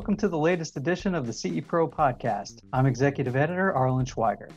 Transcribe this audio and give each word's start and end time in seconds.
Welcome 0.00 0.16
to 0.16 0.28
the 0.28 0.38
latest 0.38 0.78
edition 0.78 1.14
of 1.14 1.26
the 1.26 1.32
CE 1.34 1.60
Pro 1.60 1.86
podcast. 1.86 2.62
I'm 2.72 2.86
executive 2.86 3.36
editor 3.36 3.70
Arlen 3.74 4.06
Schweiger. 4.06 4.48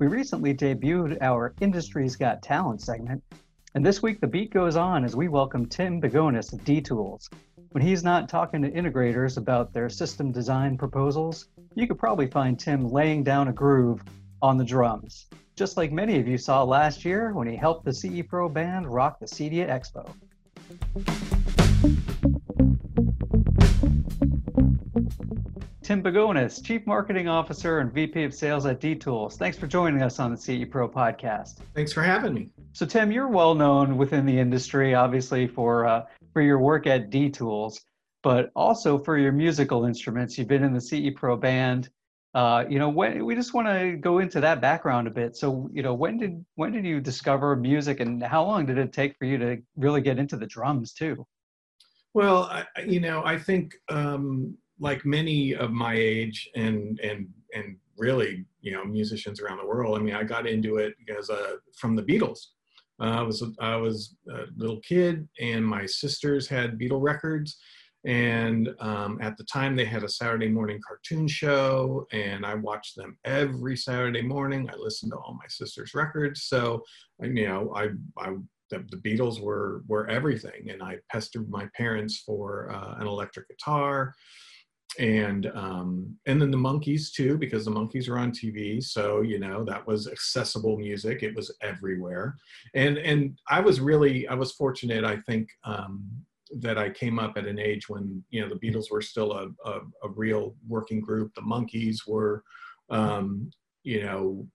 We 0.00 0.08
recently 0.08 0.54
debuted 0.54 1.18
our 1.20 1.54
Industry's 1.60 2.16
Got 2.16 2.42
Talent 2.42 2.82
segment, 2.82 3.22
and 3.76 3.86
this 3.86 4.02
week 4.02 4.20
the 4.20 4.26
beat 4.26 4.52
goes 4.52 4.74
on 4.74 5.04
as 5.04 5.14
we 5.14 5.28
welcome 5.28 5.66
Tim 5.66 6.00
Bigoness 6.00 6.52
of 6.52 6.64
D 6.64 6.80
Tools. 6.80 7.30
When 7.70 7.84
he's 7.84 8.02
not 8.02 8.28
talking 8.28 8.60
to 8.62 8.72
integrators 8.72 9.36
about 9.36 9.72
their 9.72 9.88
system 9.88 10.32
design 10.32 10.76
proposals, 10.76 11.46
you 11.76 11.86
could 11.86 12.00
probably 12.00 12.26
find 12.26 12.58
Tim 12.58 12.90
laying 12.90 13.22
down 13.22 13.46
a 13.46 13.52
groove 13.52 14.02
on 14.42 14.58
the 14.58 14.64
drums, 14.64 15.28
just 15.54 15.76
like 15.76 15.92
many 15.92 16.18
of 16.18 16.26
you 16.26 16.36
saw 16.36 16.64
last 16.64 17.04
year 17.04 17.32
when 17.34 17.46
he 17.46 17.54
helped 17.54 17.84
the 17.84 17.94
CE 17.94 18.26
Pro 18.28 18.48
band 18.48 18.92
rock 18.92 19.20
the 19.20 19.26
CEDIA 19.26 19.68
Expo. 19.68 20.12
Tim 25.82 26.02
Bigoness, 26.02 26.62
Chief 26.62 26.86
Marketing 26.86 27.26
Officer 27.26 27.78
and 27.78 27.92
VP 27.92 28.24
of 28.24 28.34
Sales 28.34 28.66
at 28.66 28.78
D 28.78 28.94
Tools. 28.94 29.36
Thanks 29.36 29.56
for 29.56 29.66
joining 29.66 30.02
us 30.02 30.20
on 30.20 30.30
the 30.30 30.36
CE 30.36 30.68
Pro 30.70 30.88
podcast. 30.88 31.60
Thanks 31.74 31.92
for 31.92 32.02
having 32.02 32.34
me. 32.34 32.50
So, 32.72 32.84
Tim, 32.84 33.10
you're 33.10 33.28
well 33.28 33.54
known 33.54 33.96
within 33.96 34.26
the 34.26 34.38
industry, 34.38 34.94
obviously 34.94 35.46
for 35.46 35.86
uh, 35.86 36.04
for 36.34 36.42
your 36.42 36.58
work 36.58 36.86
at 36.86 37.10
D 37.10 37.30
Tools, 37.30 37.80
but 38.22 38.50
also 38.54 38.98
for 38.98 39.16
your 39.16 39.32
musical 39.32 39.86
instruments. 39.86 40.36
You've 40.36 40.48
been 40.48 40.62
in 40.62 40.74
the 40.74 40.80
CE 40.80 41.10
Pro 41.16 41.36
band. 41.36 41.88
Uh, 42.34 42.64
you 42.68 42.78
know, 42.78 42.88
when 42.88 43.24
we 43.24 43.34
just 43.34 43.54
want 43.54 43.68
to 43.68 43.96
go 43.96 44.18
into 44.18 44.40
that 44.40 44.60
background 44.60 45.06
a 45.06 45.10
bit. 45.10 45.36
So, 45.36 45.70
you 45.72 45.82
know, 45.82 45.94
when 45.94 46.18
did 46.18 46.44
when 46.54 46.72
did 46.72 46.84
you 46.84 47.00
discover 47.00 47.56
music, 47.56 48.00
and 48.00 48.22
how 48.22 48.44
long 48.44 48.66
did 48.66 48.76
it 48.76 48.92
take 48.92 49.16
for 49.18 49.24
you 49.24 49.38
to 49.38 49.56
really 49.76 50.02
get 50.02 50.18
into 50.18 50.36
the 50.36 50.46
drums 50.46 50.92
too? 50.92 51.26
Well, 52.14 52.42
I, 52.44 52.82
you 52.82 53.00
know, 53.00 53.24
I 53.24 53.38
think 53.38 53.74
um, 53.88 54.56
like 54.82 55.06
many 55.06 55.54
of 55.54 55.70
my 55.70 55.94
age 55.94 56.50
and 56.56 56.98
and 57.00 57.28
and 57.54 57.76
really 57.96 58.44
you 58.60 58.72
know 58.72 58.84
musicians 58.84 59.40
around 59.40 59.58
the 59.58 59.66
world. 59.66 59.96
I 59.96 60.02
mean, 60.02 60.14
I 60.14 60.24
got 60.24 60.46
into 60.46 60.76
it 60.76 60.94
because 60.98 61.30
uh, 61.30 61.54
from 61.78 61.96
the 61.96 62.02
Beatles. 62.02 62.40
Uh, 63.00 63.20
I 63.20 63.22
was 63.22 63.42
I 63.60 63.76
was 63.76 64.16
a 64.30 64.44
little 64.56 64.80
kid, 64.80 65.26
and 65.40 65.64
my 65.64 65.86
sisters 65.86 66.48
had 66.48 66.78
Beatle 66.78 67.00
records, 67.00 67.58
and 68.04 68.68
um, 68.80 69.18
at 69.22 69.36
the 69.36 69.44
time 69.44 69.74
they 69.76 69.84
had 69.84 70.04
a 70.04 70.08
Saturday 70.08 70.48
morning 70.48 70.80
cartoon 70.86 71.26
show, 71.26 72.06
and 72.12 72.44
I 72.44 72.54
watched 72.54 72.96
them 72.96 73.16
every 73.24 73.76
Saturday 73.76 74.22
morning. 74.22 74.68
I 74.68 74.76
listened 74.76 75.12
to 75.12 75.18
all 75.18 75.34
my 75.34 75.48
sisters' 75.48 75.94
records, 75.94 76.42
so 76.44 76.82
you 77.22 77.46
know 77.48 77.72
I 77.74 77.90
I 78.18 78.34
the, 78.70 78.84
the, 78.90 78.96
Beatles 78.96 79.40
were 79.40 79.82
were 79.86 80.08
everything, 80.08 80.70
and 80.70 80.82
I 80.82 80.98
pestered 81.10 81.48
my 81.48 81.68
parents 81.76 82.22
for 82.26 82.70
uh, 82.72 82.96
an 83.00 83.06
electric 83.06 83.48
guitar 83.48 84.14
and 84.98 85.46
um, 85.54 86.16
and 86.26 86.40
then 86.40 86.50
the 86.50 86.56
Monkees 86.56 87.10
too 87.10 87.38
because 87.38 87.64
the 87.64 87.70
Monkees 87.70 88.08
were 88.08 88.18
on 88.18 88.30
tv 88.30 88.82
so 88.82 89.22
you 89.22 89.38
know 89.38 89.64
that 89.64 89.86
was 89.86 90.06
accessible 90.06 90.76
music. 90.76 91.22
It 91.22 91.34
was 91.34 91.54
everywhere. 91.62 92.36
And 92.74 92.98
and 92.98 93.38
i 93.48 93.60
was 93.60 93.80
really 93.80 94.28
i 94.28 94.34
was 94.34 94.52
fortunate 94.52 95.04
i 95.04 95.16
think 95.16 95.48
um, 95.64 96.04
that 96.58 96.76
i 96.76 96.90
came 96.90 97.18
up 97.18 97.36
at 97.36 97.46
an 97.46 97.58
age 97.58 97.88
when 97.88 98.22
you 98.30 98.40
know 98.40 98.48
the 98.48 98.66
beatles 98.66 98.90
were 98.90 99.02
still 99.02 99.32
a, 99.32 99.48
a, 99.64 99.80
a 100.04 100.08
real 100.10 100.54
working 100.68 101.00
group. 101.00 101.34
The 101.34 101.42
Monkees 101.42 102.06
were 102.06 102.42
um, 102.90 103.50
you 103.84 104.02
know 104.02 104.46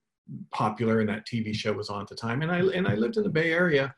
popular 0.51 0.99
and 0.99 1.07
that 1.07 1.25
tv 1.25 1.55
show 1.55 1.71
was 1.71 1.89
on 1.89 2.01
at 2.01 2.07
the 2.09 2.15
time. 2.15 2.41
And 2.41 2.51
i 2.51 2.59
and 2.59 2.87
i 2.87 2.95
lived 2.95 3.17
in 3.17 3.23
the 3.23 3.29
bay 3.29 3.51
area 3.53 3.95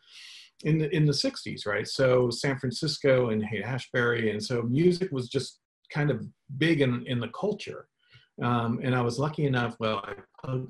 in 0.63 0.77
the 0.77 0.93
in 0.95 1.05
the 1.05 1.11
60s 1.11 1.65
right? 1.65 1.87
So 1.87 2.29
san 2.29 2.57
francisco 2.57 3.29
and 3.29 3.43
haight 3.43 3.63
ashbury. 3.63 4.31
And 4.31 4.41
so 4.41 4.61
music 4.61 5.11
was 5.11 5.27
just 5.27 5.59
kind 5.91 6.11
of 6.11 6.25
big 6.57 6.81
in, 6.81 7.05
in 7.07 7.19
the 7.19 7.29
culture. 7.29 7.87
Um, 8.41 8.79
and 8.83 8.95
I 8.95 9.01
was 9.01 9.19
lucky 9.19 9.45
enough, 9.45 9.75
well, 9.79 10.01
I, 10.05 10.13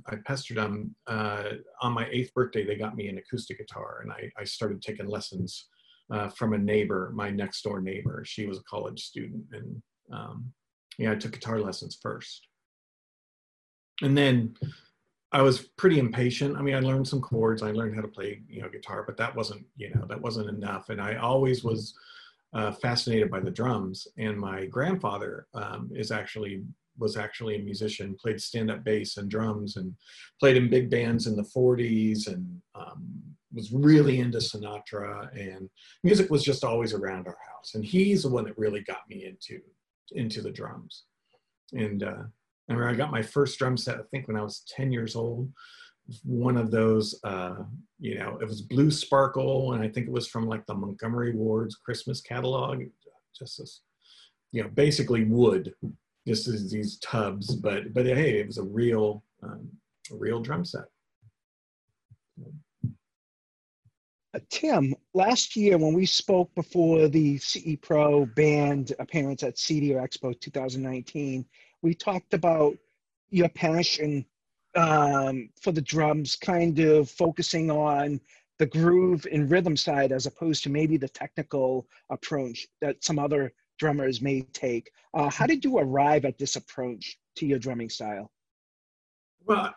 I 0.07 0.15
pestered 0.25 0.57
them. 0.57 0.95
Uh, 1.05 1.43
on 1.81 1.93
my 1.93 2.07
eighth 2.11 2.33
birthday, 2.33 2.65
they 2.65 2.75
got 2.75 2.95
me 2.95 3.07
an 3.09 3.19
acoustic 3.19 3.59
guitar, 3.59 3.99
and 4.01 4.11
I, 4.11 4.31
I 4.39 4.43
started 4.43 4.81
taking 4.81 5.07
lessons 5.07 5.67
uh, 6.11 6.29
from 6.29 6.53
a 6.53 6.57
neighbor, 6.57 7.11
my 7.13 7.29
next 7.29 7.61
door 7.61 7.79
neighbor. 7.79 8.23
She 8.25 8.47
was 8.47 8.57
a 8.57 8.63
college 8.63 9.03
student, 9.03 9.45
and 9.51 9.81
um, 10.11 10.51
yeah, 10.97 11.11
I 11.11 11.15
took 11.15 11.33
guitar 11.33 11.59
lessons 11.59 11.99
first. 12.01 12.47
And 14.01 14.17
then 14.17 14.55
I 15.31 15.43
was 15.43 15.59
pretty 15.77 15.99
impatient. 15.99 16.57
I 16.57 16.61
mean, 16.61 16.75
I 16.75 16.79
learned 16.79 17.07
some 17.07 17.21
chords, 17.21 17.61
I 17.61 17.71
learned 17.71 17.95
how 17.95 18.01
to 18.01 18.07
play, 18.07 18.41
you 18.49 18.61
know, 18.61 18.69
guitar, 18.69 19.03
but 19.05 19.17
that 19.17 19.35
wasn't, 19.35 19.63
you 19.75 19.93
know, 19.93 20.05
that 20.09 20.19
wasn't 20.19 20.49
enough. 20.49 20.89
And 20.89 20.99
I 20.99 21.17
always 21.17 21.63
was 21.63 21.93
uh, 22.53 22.71
fascinated 22.71 23.29
by 23.29 23.39
the 23.39 23.51
drums. 23.51 24.07
And 24.17 24.37
my 24.37 24.65
grandfather 24.65 25.47
um, 25.53 25.89
is 25.93 26.11
actually 26.11 26.63
was 26.97 27.15
actually 27.15 27.55
a 27.55 27.63
musician, 27.63 28.17
played 28.21 28.41
stand-up 28.41 28.83
bass 28.83 29.15
and 29.15 29.29
drums, 29.29 29.77
and 29.77 29.95
played 30.37 30.57
in 30.57 30.69
big 30.69 30.89
bands 30.89 31.27
in 31.27 31.35
the 31.35 31.49
'40s, 31.55 32.27
and 32.27 32.61
um, 32.75 33.05
was 33.53 33.71
really 33.71 34.19
into 34.19 34.39
Sinatra. 34.39 35.29
And 35.37 35.69
music 36.03 36.29
was 36.29 36.43
just 36.43 36.63
always 36.63 36.93
around 36.93 37.27
our 37.27 37.37
house. 37.53 37.75
And 37.75 37.85
he's 37.85 38.23
the 38.23 38.29
one 38.29 38.45
that 38.45 38.57
really 38.57 38.81
got 38.81 39.07
me 39.09 39.25
into 39.25 39.61
into 40.11 40.41
the 40.41 40.51
drums. 40.51 41.03
And 41.73 42.03
uh, 42.03 42.23
I 42.69 42.73
remember 42.73 42.89
I 42.89 42.95
got 42.95 43.11
my 43.11 43.21
first 43.21 43.57
drum 43.59 43.77
set, 43.77 43.99
I 43.99 44.03
think, 44.11 44.27
when 44.27 44.37
I 44.37 44.43
was 44.43 44.63
10 44.75 44.91
years 44.91 45.15
old 45.15 45.51
one 46.23 46.57
of 46.57 46.71
those, 46.71 47.19
uh, 47.23 47.55
you 47.99 48.17
know, 48.17 48.37
it 48.41 48.47
was 48.47 48.61
Blue 48.61 48.91
Sparkle, 48.91 49.73
and 49.73 49.83
I 49.83 49.87
think 49.87 50.07
it 50.07 50.11
was 50.11 50.27
from 50.27 50.47
like 50.47 50.65
the 50.65 50.73
Montgomery 50.73 51.33
Ward's 51.33 51.75
Christmas 51.75 52.21
catalog. 52.21 52.83
Just 53.37 53.59
this, 53.59 53.81
you 54.51 54.63
know, 54.63 54.69
basically 54.69 55.23
wood, 55.25 55.73
just 56.27 56.47
as 56.47 56.71
these 56.71 56.97
tubs, 56.99 57.55
but 57.55 57.93
but 57.93 58.05
hey, 58.05 58.39
it 58.39 58.47
was 58.47 58.57
a 58.57 58.63
real, 58.63 59.23
um, 59.43 59.69
a 60.11 60.15
real 60.15 60.41
drum 60.41 60.65
set. 60.65 60.85
Uh, 64.35 64.39
Tim, 64.49 64.93
last 65.15 65.55
year 65.55 65.77
when 65.77 65.93
we 65.93 66.05
spoke 66.05 66.53
before 66.53 67.07
the 67.07 67.39
CE 67.39 67.75
Pro 67.81 68.27
band 68.27 68.93
appearance 68.99 69.41
at 69.41 69.55
CEDIA 69.55 69.95
Expo 69.95 70.39
2019, 70.39 71.45
we 71.81 71.95
talked 71.95 72.35
about 72.35 72.77
your 73.31 73.49
passion 73.49 74.25
um, 74.75 75.49
for 75.61 75.71
the 75.71 75.81
drums, 75.81 76.35
kind 76.35 76.79
of 76.79 77.09
focusing 77.09 77.71
on 77.71 78.19
the 78.59 78.65
groove 78.65 79.25
and 79.31 79.49
rhythm 79.49 79.75
side 79.75 80.11
as 80.11 80.25
opposed 80.25 80.63
to 80.63 80.69
maybe 80.69 80.97
the 80.97 81.07
technical 81.07 81.87
approach 82.09 82.67
that 82.81 83.03
some 83.03 83.17
other 83.17 83.53
drummers 83.79 84.21
may 84.21 84.41
take. 84.53 84.91
Uh, 85.13 85.29
how 85.29 85.47
did 85.47 85.63
you 85.63 85.77
arrive 85.77 86.25
at 86.25 86.37
this 86.37 86.57
approach 86.57 87.17
to 87.37 87.45
your 87.45 87.57
drumming 87.57 87.89
style? 87.89 88.29
Well, 89.45 89.73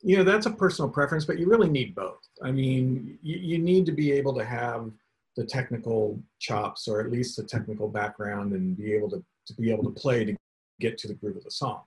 you 0.00 0.16
know, 0.16 0.24
that's 0.24 0.46
a 0.46 0.50
personal 0.50 0.88
preference, 0.88 1.24
but 1.24 1.38
you 1.38 1.48
really 1.48 1.68
need 1.68 1.94
both. 1.94 2.20
I 2.42 2.52
mean, 2.52 3.18
you, 3.20 3.36
you 3.36 3.58
need 3.58 3.84
to 3.86 3.92
be 3.92 4.12
able 4.12 4.32
to 4.34 4.44
have 4.44 4.90
the 5.36 5.44
technical 5.44 6.20
chops 6.38 6.86
or 6.86 7.00
at 7.00 7.10
least 7.10 7.36
the 7.36 7.42
technical 7.42 7.88
background 7.88 8.52
and 8.52 8.76
be 8.76 8.92
able 8.94 9.10
to, 9.10 9.22
to 9.46 9.54
be 9.54 9.72
able 9.72 9.84
to 9.84 9.90
play 9.90 10.24
to 10.24 10.36
get 10.80 10.98
to 10.98 11.08
the 11.08 11.14
groove 11.14 11.36
of 11.36 11.44
the 11.44 11.50
song. 11.50 11.82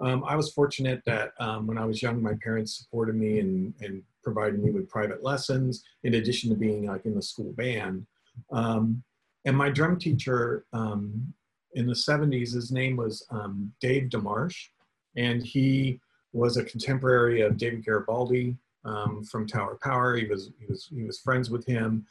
Um, 0.00 0.24
I 0.24 0.36
was 0.36 0.52
fortunate 0.52 1.02
that 1.06 1.32
um, 1.40 1.66
when 1.66 1.78
I 1.78 1.84
was 1.84 2.02
young, 2.02 2.22
my 2.22 2.34
parents 2.42 2.76
supported 2.76 3.14
me 3.14 3.40
and, 3.40 3.72
and 3.80 4.02
provided 4.22 4.62
me 4.62 4.70
with 4.70 4.88
private 4.88 5.22
lessons, 5.22 5.84
in 6.04 6.14
addition 6.14 6.50
to 6.50 6.56
being 6.56 6.86
like 6.86 7.06
in 7.06 7.14
the 7.14 7.22
school 7.22 7.52
band. 7.52 8.06
Um, 8.52 9.02
and 9.44 9.56
my 9.56 9.70
drum 9.70 9.98
teacher 9.98 10.66
um, 10.72 11.32
in 11.74 11.86
the 11.86 11.94
70s, 11.94 12.52
his 12.52 12.70
name 12.70 12.96
was 12.96 13.26
um, 13.30 13.72
Dave 13.80 14.10
DeMarsh, 14.10 14.68
and 15.16 15.42
he 15.42 16.00
was 16.32 16.56
a 16.56 16.64
contemporary 16.64 17.40
of 17.40 17.56
David 17.56 17.84
Garibaldi 17.84 18.56
um, 18.84 19.24
from 19.24 19.46
Tower 19.46 19.78
Power. 19.82 20.16
He 20.16 20.26
was, 20.26 20.50
he 20.58 20.66
was, 20.66 20.88
he 20.94 21.04
was 21.04 21.20
friends 21.20 21.48
with 21.48 21.64
him, 21.64 22.04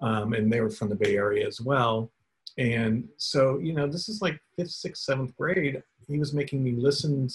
and 0.00 0.50
they 0.50 0.60
were 0.60 0.70
from 0.70 0.88
the 0.88 0.94
Bay 0.94 1.16
Area 1.16 1.46
as 1.46 1.60
well. 1.60 2.10
And 2.58 3.06
so, 3.18 3.58
you 3.58 3.74
know, 3.74 3.86
this 3.86 4.08
is 4.08 4.22
like 4.22 4.40
fifth, 4.56 4.70
sixth, 4.70 5.02
seventh 5.02 5.36
grade 5.36 5.82
he 6.08 6.18
was 6.18 6.32
making 6.32 6.62
me 6.62 6.72
listen 6.72 7.28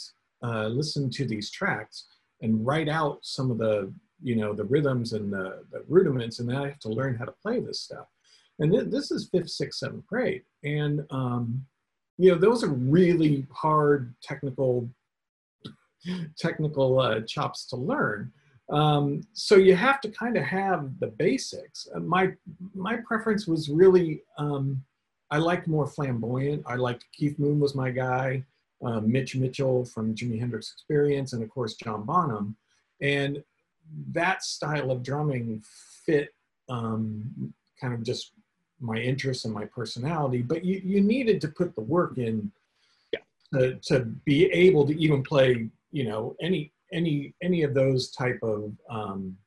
uh, 0.44 0.68
listen 0.68 1.10
to 1.10 1.26
these 1.26 1.52
tracks 1.52 2.08
and 2.42 2.66
write 2.66 2.90
out 2.90 3.20
some 3.22 3.52
of 3.52 3.58
the 3.58 3.94
you 4.22 4.36
know 4.36 4.54
the 4.54 4.66
rhythms 4.66 5.14
and 5.14 5.32
the, 5.32 5.64
the 5.72 5.84
rudiments 5.88 6.40
and 6.40 6.50
then 6.50 6.58
i 6.58 6.68
have 6.68 6.80
to 6.80 6.90
learn 6.90 7.16
how 7.16 7.26
to 7.26 7.34
play 7.44 7.60
this 7.60 7.82
stuff. 7.82 8.08
And 8.60 8.72
th- 8.72 8.90
this 8.90 9.12
is 9.12 9.30
fifth 9.30 9.50
sixth 9.50 9.80
seventh 9.80 10.06
grade. 10.06 10.44
And 10.64 11.06
um, 11.10 11.66
you 12.18 12.32
know 12.32 12.38
those 12.38 12.64
are 12.64 12.70
really 12.70 13.48
hard 13.52 14.14
technical 14.22 14.90
technical 16.38 17.00
uh, 17.00 17.22
chops 17.22 17.66
to 17.68 17.76
learn. 17.76 18.32
Um, 18.70 19.22
so 19.34 19.56
you 19.56 19.76
have 19.76 20.00
to 20.02 20.10
kind 20.10 20.38
of 20.38 20.44
have 20.44 21.00
the 21.00 21.08
basics. 21.08 21.88
Uh, 21.94 22.00
my 22.00 22.32
my 22.74 22.98
preference 22.98 23.48
was 23.48 23.70
really 23.70 24.24
um, 24.38 24.84
i 25.32 25.38
liked 25.38 25.68
more 25.68 25.88
flamboyant. 25.88 26.64
I 26.68 26.76
liked 26.76 27.06
keith 27.12 27.40
moon 27.40 27.60
was 27.60 27.76
my 27.76 27.90
guy 27.90 28.44
uh, 28.84 29.00
Mitch 29.02 29.36
Mitchell 29.36 29.86
from 29.86 30.16
Jimi 30.16 30.40
Hendrix 30.40 30.72
Experience, 30.74 31.34
and 31.34 31.44
of 31.44 31.50
course 31.50 31.76
John 31.76 32.04
Bonham. 32.04 32.56
And 33.02 33.44
that 34.12 34.44
style 34.44 34.92
of 34.92 35.04
drumming 35.04 35.64
fit 36.06 36.34
um, 36.70 37.54
kind 37.80 37.94
of 37.94 38.04
just 38.04 38.32
my 38.80 38.98
interests 38.98 39.46
and 39.46 39.54
my 39.54 39.66
personality, 39.66 40.42
but 40.42 40.66
you, 40.66 40.82
you 40.84 41.02
needed 41.02 41.40
to 41.42 41.48
put 41.48 41.76
the 41.76 41.82
work 41.82 42.18
in 42.18 42.52
to, 43.54 43.76
to 43.76 44.00
be 44.26 44.46
able 44.46 44.88
to 44.88 44.98
even 45.00 45.24
play, 45.24 45.70
you 45.92 46.06
know, 46.06 46.36
any 46.42 46.72
any 46.94 47.34
any 47.42 47.64
of 47.64 47.74
those 47.74 48.12
type 48.12 48.40
of 48.44 48.72
um, 48.90 49.38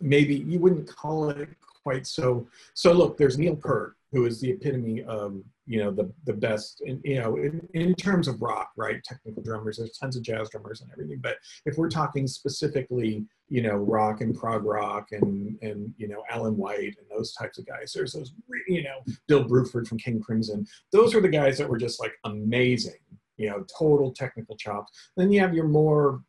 maybe 0.00 0.36
you 0.36 0.58
wouldn't 0.58 0.88
call 0.88 1.30
it 1.30 1.48
quite 1.82 2.06
so. 2.06 2.46
So 2.74 2.92
look, 2.92 3.16
there's 3.16 3.38
Neil 3.38 3.56
Peart, 3.56 3.95
who 4.12 4.24
is 4.26 4.40
the 4.40 4.50
epitome 4.50 5.02
of 5.04 5.42
you 5.66 5.82
know 5.82 5.90
the 5.90 6.12
the 6.24 6.32
best 6.32 6.80
in, 6.84 7.00
you 7.04 7.20
know 7.20 7.36
in, 7.36 7.66
in 7.74 7.94
terms 7.94 8.28
of 8.28 8.40
rock 8.40 8.70
right? 8.76 9.02
Technical 9.04 9.42
drummers 9.42 9.78
there's 9.78 9.98
tons 9.98 10.16
of 10.16 10.22
jazz 10.22 10.48
drummers 10.50 10.80
and 10.80 10.90
everything 10.92 11.18
but 11.22 11.36
if 11.64 11.76
we're 11.76 11.90
talking 11.90 12.26
specifically 12.26 13.24
you 13.48 13.62
know 13.62 13.76
rock 13.76 14.20
and 14.20 14.34
prog 14.34 14.64
rock 14.64 15.08
and 15.12 15.58
and 15.62 15.92
you 15.96 16.08
know 16.08 16.22
alan 16.30 16.56
white 16.56 16.94
and 16.98 17.06
those 17.10 17.32
types 17.34 17.58
of 17.58 17.66
guys 17.66 17.92
there's 17.94 18.12
those 18.12 18.32
you 18.68 18.82
know 18.82 18.98
bill 19.28 19.44
bruford 19.44 19.86
from 19.86 19.98
king 19.98 20.20
crimson 20.20 20.66
those 20.92 21.14
are 21.14 21.20
the 21.20 21.28
guys 21.28 21.56
that 21.58 21.68
were 21.68 21.78
just 21.78 22.00
like 22.00 22.12
amazing 22.24 22.94
you 23.36 23.48
know 23.48 23.64
total 23.78 24.12
technical 24.12 24.56
chops. 24.56 24.92
Then 25.16 25.30
you 25.30 25.40
have 25.40 25.54
your 25.54 25.68
more 25.68 26.22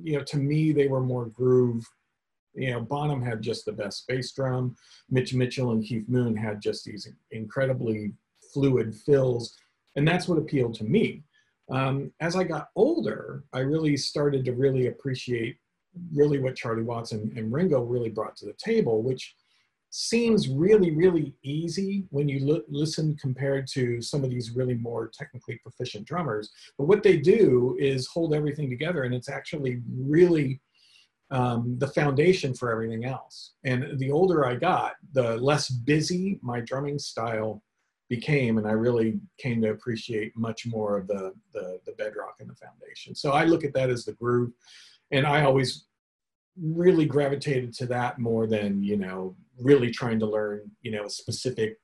you 0.00 0.16
know 0.16 0.24
to 0.24 0.36
me 0.36 0.72
they 0.72 0.88
were 0.88 1.00
more 1.00 1.26
groove 1.26 1.84
you 2.58 2.70
know, 2.72 2.80
Bonham 2.80 3.22
had 3.22 3.40
just 3.42 3.64
the 3.64 3.72
best 3.72 4.06
bass 4.08 4.32
drum. 4.32 4.76
Mitch 5.10 5.34
Mitchell 5.34 5.72
and 5.72 5.84
Keith 5.84 6.08
Moon 6.08 6.36
had 6.36 6.60
just 6.60 6.84
these 6.84 7.08
incredibly 7.30 8.12
fluid 8.52 8.94
fills, 8.94 9.56
and 9.96 10.06
that's 10.06 10.28
what 10.28 10.38
appealed 10.38 10.74
to 10.74 10.84
me. 10.84 11.22
Um, 11.70 12.12
as 12.20 12.34
I 12.34 12.44
got 12.44 12.70
older, 12.76 13.44
I 13.52 13.60
really 13.60 13.96
started 13.96 14.44
to 14.46 14.52
really 14.52 14.86
appreciate 14.86 15.58
really 16.14 16.38
what 16.38 16.56
Charlie 16.56 16.82
Watts 16.82 17.12
and, 17.12 17.36
and 17.36 17.52
Ringo 17.52 17.82
really 17.82 18.08
brought 18.08 18.36
to 18.36 18.46
the 18.46 18.54
table, 18.54 19.02
which 19.02 19.34
seems 19.90 20.48
really, 20.48 20.90
really 20.90 21.34
easy 21.42 22.06
when 22.10 22.28
you 22.28 22.62
listen 22.68 23.16
compared 23.16 23.66
to 23.66 24.02
some 24.02 24.22
of 24.22 24.30
these 24.30 24.50
really 24.50 24.74
more 24.74 25.10
technically 25.12 25.58
proficient 25.62 26.06
drummers. 26.06 26.50
But 26.76 26.88
what 26.88 27.02
they 27.02 27.16
do 27.16 27.76
is 27.80 28.06
hold 28.06 28.34
everything 28.34 28.68
together, 28.68 29.04
and 29.04 29.14
it's 29.14 29.30
actually 29.30 29.80
really 29.98 30.60
um, 31.30 31.76
the 31.78 31.88
foundation 31.88 32.54
for 32.54 32.70
everything 32.70 33.04
else. 33.04 33.52
And 33.64 33.98
the 33.98 34.10
older 34.10 34.46
I 34.46 34.54
got, 34.54 34.94
the 35.12 35.36
less 35.36 35.68
busy 35.68 36.38
my 36.42 36.60
drumming 36.60 36.98
style 36.98 37.62
became, 38.08 38.56
and 38.56 38.66
I 38.66 38.72
really 38.72 39.20
came 39.38 39.60
to 39.62 39.70
appreciate 39.70 40.34
much 40.36 40.66
more 40.66 40.96
of 40.96 41.06
the, 41.06 41.34
the, 41.52 41.80
the 41.84 41.92
bedrock 41.92 42.36
and 42.40 42.48
the 42.48 42.54
foundation. 42.54 43.14
So 43.14 43.32
I 43.32 43.44
look 43.44 43.64
at 43.64 43.74
that 43.74 43.90
as 43.90 44.04
the 44.04 44.12
groove, 44.12 44.52
and 45.10 45.26
I 45.26 45.44
always 45.44 45.84
really 46.60 47.04
gravitated 47.04 47.72
to 47.72 47.86
that 47.86 48.18
more 48.18 48.46
than 48.46 48.82
you 48.82 48.96
know 48.96 49.36
really 49.60 49.92
trying 49.92 50.18
to 50.18 50.26
learn 50.26 50.68
you 50.82 50.90
know 50.90 51.04
a 51.04 51.10
specific 51.10 51.78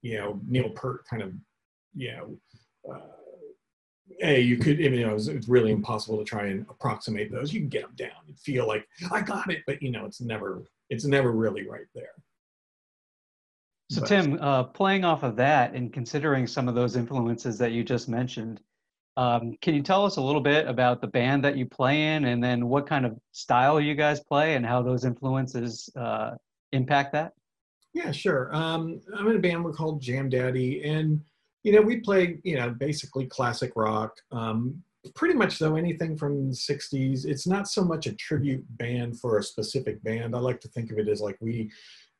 you 0.00 0.16
know 0.16 0.40
Neil 0.46 0.70
Peart 0.70 1.04
kind 1.08 1.22
of 1.22 1.32
you 1.94 2.12
know. 2.12 2.38
Uh, 2.92 3.19
a 4.22 4.40
you 4.40 4.56
could 4.56 4.78
you 4.78 5.06
know 5.06 5.14
it's, 5.14 5.28
it's, 5.28 5.48
really 5.48 5.72
impossible 5.72 6.18
to 6.18 6.24
try 6.24 6.46
and 6.46 6.66
approximate 6.68 7.30
those. 7.30 7.52
You 7.52 7.60
can 7.60 7.68
get 7.68 7.82
them 7.82 7.94
down 7.96 8.10
you 8.26 8.34
feel 8.34 8.66
like 8.66 8.86
i 9.10 9.20
got 9.20 9.50
it 9.50 9.62
but 9.66 9.82
you 9.82 9.90
know 9.90 10.04
it's 10.04 10.20
never 10.20 10.64
it's 10.88 11.04
never 11.04 11.32
really 11.32 11.68
right 11.68 11.86
there. 11.94 12.12
So 13.90 14.00
but, 14.00 14.08
tim 14.08 14.38
uh, 14.40 14.64
playing 14.64 15.04
off 15.04 15.22
of 15.22 15.36
that 15.36 15.74
and 15.74 15.92
considering 15.92 16.46
some 16.46 16.68
of 16.68 16.74
those 16.74 16.96
influences 16.96 17.58
that 17.58 17.72
you 17.72 17.84
just 17.84 18.08
mentioned 18.08 18.60
um, 19.16 19.56
can 19.60 19.74
you 19.74 19.82
tell 19.82 20.04
us 20.04 20.16
a 20.16 20.20
little 20.20 20.40
bit 20.40 20.66
about 20.66 21.00
the 21.00 21.06
band 21.06 21.44
that 21.44 21.56
you 21.56 21.66
play 21.66 22.14
in 22.14 22.26
and 22.26 22.42
then 22.42 22.68
what 22.68 22.86
kind 22.86 23.04
of 23.04 23.18
style 23.32 23.80
you 23.80 23.94
guys 23.94 24.20
play 24.20 24.54
and 24.54 24.64
how 24.64 24.82
those 24.82 25.04
influences 25.04 25.90
uh, 25.96 26.32
impact 26.72 27.12
that? 27.12 27.32
Yeah 27.92 28.12
sure. 28.12 28.54
Um, 28.54 29.00
i'm 29.16 29.28
in 29.28 29.36
a 29.36 29.40
band 29.40 29.64
we're 29.64 29.72
called 29.72 30.00
jam 30.00 30.28
daddy 30.28 30.82
and 30.84 31.20
you 31.62 31.72
know, 31.72 31.82
we 31.82 32.00
play, 32.00 32.38
you 32.42 32.56
know, 32.56 32.70
basically 32.70 33.26
classic 33.26 33.72
rock. 33.76 34.14
Um, 34.32 34.82
pretty 35.14 35.34
much 35.34 35.58
though 35.58 35.76
anything 35.76 36.16
from 36.16 36.50
the 36.50 36.54
60s 36.54 37.24
it's 37.24 37.46
not 37.46 37.66
so 37.66 37.82
much 37.82 38.06
a 38.06 38.12
tribute 38.16 38.64
band 38.76 39.18
for 39.18 39.38
a 39.38 39.42
specific 39.42 40.02
band. 40.02 40.36
I 40.36 40.38
like 40.38 40.60
to 40.60 40.68
think 40.68 40.90
of 40.92 40.98
it 40.98 41.08
as 41.08 41.20
like 41.20 41.38
we 41.40 41.70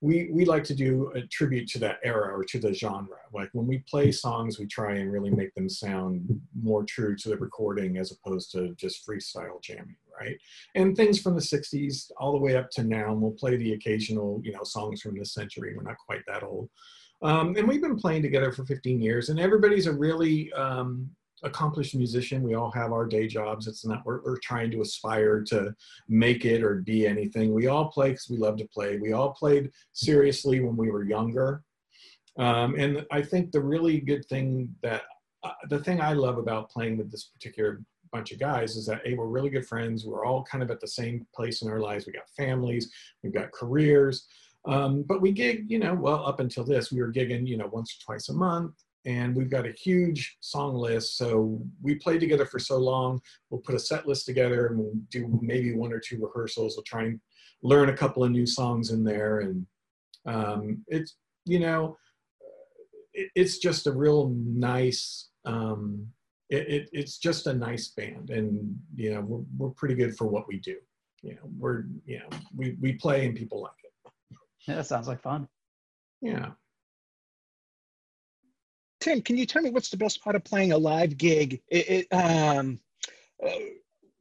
we 0.00 0.30
we 0.32 0.46
like 0.46 0.64
to 0.64 0.74
do 0.74 1.12
a 1.14 1.20
tribute 1.26 1.68
to 1.68 1.78
that 1.80 1.98
era 2.02 2.34
or 2.34 2.42
to 2.44 2.58
the 2.58 2.72
genre. 2.72 3.18
Like 3.34 3.50
when 3.52 3.66
we 3.66 3.78
play 3.80 4.12
songs 4.12 4.58
we 4.58 4.66
try 4.66 4.94
and 4.94 5.12
really 5.12 5.30
make 5.30 5.54
them 5.54 5.68
sound 5.68 6.40
more 6.58 6.84
true 6.84 7.14
to 7.16 7.28
the 7.28 7.36
recording 7.36 7.98
as 7.98 8.12
opposed 8.12 8.50
to 8.52 8.74
just 8.76 9.06
freestyle 9.06 9.62
jamming 9.62 9.96
right? 10.18 10.38
And 10.74 10.94
things 10.94 11.18
from 11.20 11.34
the 11.34 11.40
60s 11.40 12.10
all 12.18 12.32
the 12.32 12.38
way 12.38 12.54
up 12.54 12.70
to 12.72 12.82
now 12.82 13.12
and 13.12 13.20
we'll 13.22 13.30
play 13.32 13.56
the 13.56 13.72
occasional 13.72 14.40
you 14.42 14.52
know 14.52 14.64
songs 14.64 15.02
from 15.02 15.18
this 15.18 15.34
century. 15.34 15.74
We're 15.76 15.82
not 15.82 15.98
quite 15.98 16.22
that 16.26 16.42
old 16.42 16.70
um, 17.22 17.56
and 17.56 17.66
we've 17.68 17.82
been 17.82 17.96
playing 17.96 18.22
together 18.22 18.52
for 18.52 18.64
15 18.64 19.00
years, 19.00 19.28
and 19.28 19.38
everybody's 19.38 19.86
a 19.86 19.92
really 19.92 20.52
um, 20.52 21.08
accomplished 21.42 21.94
musician. 21.94 22.42
We 22.42 22.54
all 22.54 22.70
have 22.72 22.92
our 22.92 23.06
day 23.06 23.26
jobs. 23.26 23.66
It's 23.66 23.84
not 23.84 24.04
we're, 24.04 24.22
we're 24.22 24.38
trying 24.38 24.70
to 24.72 24.80
aspire 24.80 25.42
to 25.44 25.74
make 26.08 26.44
it 26.44 26.62
or 26.62 26.76
be 26.76 27.06
anything. 27.06 27.52
We 27.52 27.66
all 27.66 27.90
play 27.90 28.10
because 28.10 28.28
we 28.30 28.38
love 28.38 28.56
to 28.58 28.68
play. 28.68 28.98
We 28.98 29.12
all 29.12 29.30
played 29.32 29.70
seriously 29.92 30.60
when 30.60 30.76
we 30.76 30.90
were 30.90 31.04
younger, 31.04 31.62
um, 32.38 32.74
and 32.78 33.04
I 33.10 33.22
think 33.22 33.52
the 33.52 33.60
really 33.60 34.00
good 34.00 34.24
thing 34.26 34.74
that 34.82 35.02
uh, 35.42 35.52
the 35.68 35.80
thing 35.80 36.00
I 36.00 36.12
love 36.12 36.38
about 36.38 36.70
playing 36.70 36.98
with 36.98 37.10
this 37.10 37.24
particular 37.24 37.82
bunch 38.12 38.32
of 38.32 38.40
guys 38.40 38.76
is 38.76 38.86
that 38.86 39.02
hey, 39.04 39.14
we're 39.14 39.26
really 39.26 39.50
good 39.50 39.66
friends. 39.66 40.04
We're 40.04 40.24
all 40.24 40.42
kind 40.44 40.62
of 40.62 40.70
at 40.70 40.80
the 40.80 40.88
same 40.88 41.26
place 41.34 41.62
in 41.62 41.70
our 41.70 41.80
lives. 41.80 42.06
We 42.06 42.12
got 42.12 42.28
families, 42.36 42.90
we've 43.22 43.34
got 43.34 43.52
careers. 43.52 44.26
Um, 44.66 45.02
but 45.02 45.20
we 45.20 45.32
gig, 45.32 45.66
you 45.68 45.78
know, 45.78 45.94
well, 45.94 46.26
up 46.26 46.40
until 46.40 46.64
this, 46.64 46.92
we 46.92 47.00
were 47.00 47.12
gigging, 47.12 47.46
you 47.46 47.56
know, 47.56 47.68
once 47.72 47.96
or 47.96 48.04
twice 48.04 48.28
a 48.28 48.34
month. 48.34 48.74
And 49.06 49.34
we've 49.34 49.50
got 49.50 49.66
a 49.66 49.72
huge 49.72 50.36
song 50.40 50.74
list. 50.74 51.16
So 51.16 51.62
we 51.80 51.94
play 51.94 52.18
together 52.18 52.44
for 52.44 52.58
so 52.58 52.76
long. 52.76 53.20
We'll 53.48 53.62
put 53.62 53.74
a 53.74 53.78
set 53.78 54.06
list 54.06 54.26
together 54.26 54.66
and 54.66 54.78
we'll 54.78 54.92
do 55.10 55.38
maybe 55.40 55.74
one 55.74 55.92
or 55.92 55.98
two 55.98 56.18
rehearsals. 56.20 56.76
We'll 56.76 56.84
try 56.84 57.04
and 57.04 57.20
learn 57.62 57.88
a 57.88 57.96
couple 57.96 58.22
of 58.22 58.30
new 58.30 58.44
songs 58.44 58.90
in 58.90 59.02
there. 59.02 59.40
And 59.40 59.66
um, 60.26 60.84
it's, 60.86 61.16
you 61.46 61.60
know, 61.60 61.96
it, 63.14 63.30
it's 63.34 63.56
just 63.56 63.86
a 63.86 63.92
real 63.92 64.28
nice, 64.36 65.30
um, 65.46 66.06
it, 66.50 66.68
it, 66.68 66.88
it's 66.92 67.16
just 67.16 67.46
a 67.46 67.54
nice 67.54 67.88
band. 67.88 68.28
And, 68.28 68.78
you 68.94 69.14
know, 69.14 69.22
we're, 69.22 69.44
we're 69.56 69.74
pretty 69.74 69.94
good 69.94 70.14
for 70.14 70.26
what 70.26 70.46
we 70.46 70.58
do. 70.58 70.76
You 71.22 71.36
know, 71.36 71.50
we're, 71.58 71.84
you 72.04 72.18
know, 72.18 72.28
we, 72.54 72.76
we 72.82 72.92
play 72.92 73.24
and 73.24 73.34
people 73.34 73.62
like 73.62 73.72
it. 73.82 73.89
Yeah, 74.66 74.76
that 74.76 74.86
sounds 74.86 75.08
like 75.08 75.22
fun. 75.22 75.48
Yeah. 76.20 76.50
Tim, 79.00 79.22
can 79.22 79.38
you 79.38 79.46
tell 79.46 79.62
me 79.62 79.70
what's 79.70 79.88
the 79.88 79.96
best 79.96 80.22
part 80.22 80.36
of 80.36 80.44
playing 80.44 80.72
a 80.72 80.78
live 80.78 81.16
gig? 81.16 81.62
It, 81.68 82.06
it, 82.10 82.14
um, 82.14 82.78
uh, 83.44 83.50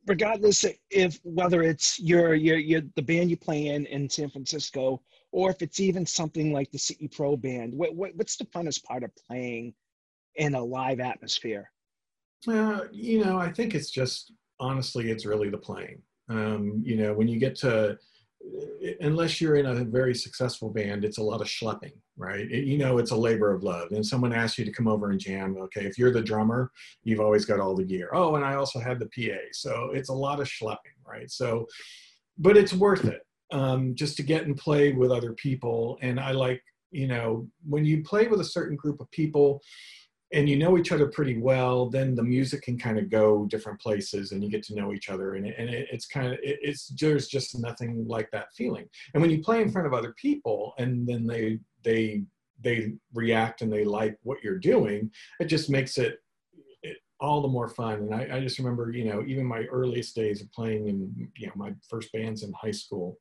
regardless 0.07 0.65
if 0.89 1.19
whether 1.23 1.61
it's 1.61 1.99
your, 1.99 2.33
your 2.33 2.57
your 2.57 2.81
the 2.95 3.01
band 3.01 3.29
you 3.29 3.37
play 3.37 3.67
in 3.67 3.85
in 3.87 4.09
San 4.09 4.29
Francisco, 4.29 5.01
or 5.31 5.49
if 5.49 5.61
it's 5.61 5.81
even 5.81 6.05
something 6.05 6.53
like 6.53 6.71
the 6.71 6.77
CE 6.77 7.07
Pro 7.11 7.35
band. 7.35 7.73
What, 7.73 7.95
what 7.95 8.15
what's 8.15 8.37
the 8.37 8.45
funnest 8.45 8.83
part 8.83 9.03
of 9.03 9.11
playing 9.27 9.73
in 10.35 10.55
a 10.55 10.63
live 10.63 11.01
atmosphere? 11.01 11.69
Uh, 12.47 12.85
you 12.91 13.23
know, 13.23 13.37
I 13.37 13.51
think 13.51 13.75
it's 13.75 13.89
just 13.89 14.31
honestly, 14.61 15.11
it's 15.11 15.25
really 15.25 15.49
the 15.49 15.57
playing. 15.57 16.01
Um, 16.29 16.81
you 16.85 16.95
know, 16.95 17.13
when 17.13 17.27
you 17.27 17.37
get 17.39 17.55
to 17.57 17.97
unless 19.01 19.39
you're 19.39 19.55
in 19.55 19.65
a 19.65 19.84
very 19.84 20.15
successful 20.15 20.69
band, 20.69 21.03
it's 21.03 21.17
a 21.17 21.24
lot 21.24 21.41
of 21.41 21.48
schlepping, 21.48 21.93
right? 22.17 22.50
It, 22.51 22.65
you 22.65 22.77
know, 22.77 22.98
it's 22.98 23.12
a 23.12 23.15
labor 23.15 23.53
of 23.53 23.63
love. 23.63 23.91
And 23.91 24.05
someone 24.05 24.34
asks 24.34 24.58
you 24.58 24.65
to 24.65 24.72
come 24.72 24.88
over 24.88 25.12
and 25.12 25.19
jam. 25.19 25.58
Okay, 25.58 25.86
if 25.86 25.98
you're 25.98 26.12
the 26.12 26.22
drummer, 26.22 26.72
you've 27.03 27.19
always 27.19 27.46
got 27.46 27.60
all 27.60 27.75
the 27.75 27.84
gear. 27.84 28.10
Oh, 28.13 28.36
and 28.36 28.46
I 28.46 28.55
also 28.55 28.79
had 28.79 29.00
the 29.00 29.08
PA. 29.08 29.39
So 29.51 29.91
it's 29.93 30.10
a 30.10 30.13
lot 30.13 30.39
of 30.39 30.48
schlepping, 30.48 30.98
right? 31.05 31.29
So, 31.29 31.67
but 32.38 32.58
it's 32.58 32.74
worth 32.74 33.05
it 33.05 33.22
um, 33.51 33.96
just 33.96 34.17
to 34.17 34.24
get 34.24 34.46
and 34.46 34.58
play 34.58 34.93
with 34.93 35.12
other 35.12 35.34
people. 35.34 35.98
And 36.01 36.19
I 36.19 36.31
like, 36.31 36.62
you 36.91 37.08
know, 37.08 37.48
when 37.67 37.86
you 37.86 38.03
play 38.03 38.27
with 38.27 38.41
a 38.41 38.46
certain 38.46 38.75
group 38.75 39.00
of 39.00 39.12
people, 39.12 39.62
and 40.31 40.48
you 40.48 40.57
know 40.57 40.77
each 40.77 40.91
other 40.91 41.07
pretty 41.07 41.39
well, 41.39 41.89
then 41.89 42.13
the 42.13 42.24
music 42.24 42.62
can 42.62 42.77
kind 42.77 43.00
of 43.00 43.09
go 43.09 43.45
different 43.45 43.79
places 43.79 44.31
and 44.31 44.43
you 44.43 44.50
get 44.50 44.63
to 44.63 44.75
know 44.75 44.93
each 44.93 45.09
other. 45.09 45.36
And, 45.36 45.48
and 45.48 45.69
it, 45.69 45.88
it's 45.91 46.05
kind 46.05 46.27
of, 46.27 46.33
it, 46.33 46.59
it's, 46.62 46.88
there's 47.00 47.27
just 47.27 47.57
nothing 47.59 48.07
like 48.07 48.29
that 48.31 48.53
feeling. 48.53 48.88
And 49.13 49.21
when 49.21 49.31
you 49.31 49.41
play 49.41 49.62
in 49.62 49.71
front 49.71 49.88
of 49.88 49.93
other 49.93 50.13
people 50.13 50.74
and 50.77 51.07
then 51.07 51.25
they, 51.25 51.59
they, 51.83 52.24
they 52.62 52.93
react 53.13 53.62
and 53.62 53.71
they 53.71 53.86
like 53.86 54.17
what 54.24 54.43
you're 54.43 54.59
doing, 54.59 55.09
it 55.39 55.45
just 55.45 55.69
makes 55.69 55.98
it, 55.98 56.19
it 56.83 56.98
all 57.19 57.41
the 57.41 57.48
more 57.48 57.69
fun. 57.69 57.93
And 57.93 58.13
I, 58.13 58.38
I 58.38 58.39
just 58.39 58.59
remember, 58.59 58.91
you 58.91 59.05
know, 59.05 59.24
even 59.25 59.45
my 59.45 59.63
earliest 59.63 60.15
days 60.15 60.41
of 60.41 60.51
playing 60.51 60.88
in, 60.88 61.29
you 61.38 61.48
know, 61.48 61.53
my 61.55 61.74
first 61.89 62.12
bands 62.12 62.43
in 62.43 62.53
high 62.53 62.71
school, 62.71 63.17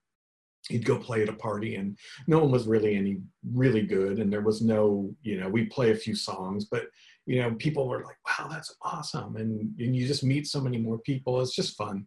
he'd 0.69 0.85
go 0.85 0.99
play 0.99 1.23
at 1.23 1.29
a 1.29 1.35
party 1.35 1.77
and 1.77 1.97
no 2.27 2.39
one 2.39 2.51
was 2.51 2.67
really 2.67 2.97
any 2.97 3.19
really 3.53 3.83
good 3.83 4.19
and 4.19 4.33
there 4.33 4.43
was 4.43 4.61
no 4.61 5.11
you 5.23 5.41
know 5.41 5.49
we'd 5.49 5.71
play 5.71 5.91
a 5.93 5.97
few 5.97 6.15
songs 6.15 6.67
but 6.67 6.87
you 7.27 7.41
know 7.41 7.53
people 7.55 7.89
were 7.89 8.03
like 8.03 8.17
wow 8.27 8.49
that's 8.49 8.75
awesome 8.83 9.37
and, 9.37 9.73
and 9.79 9.97
you 9.97 10.07
just 10.07 10.25
meet 10.25 10.47
so 10.47 10.61
many 10.61 10.79
more 10.79 10.99
people 10.99 11.41
it's 11.41 11.55
just 11.55 11.77
fun 11.77 12.05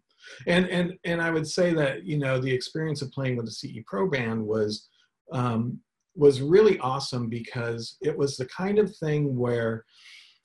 and 0.48 0.68
and 0.68 0.94
and 1.06 1.22
i 1.22 1.32
would 1.32 1.48
say 1.48 1.74
that 1.74 2.06
you 2.06 2.18
know 2.18 2.40
the 2.40 2.52
experience 2.52 3.02
of 3.02 3.12
playing 3.12 3.36
with 3.36 3.46
the 3.46 3.52
ce 3.52 3.84
pro 3.86 4.10
band 4.10 4.46
was 4.46 4.88
um, 5.34 5.80
was 6.14 6.42
really 6.42 6.78
awesome 6.80 7.30
because 7.30 7.98
it 8.02 8.16
was 8.16 8.36
the 8.36 8.46
kind 8.48 8.80
of 8.80 8.94
thing 8.98 9.38
where 9.38 9.86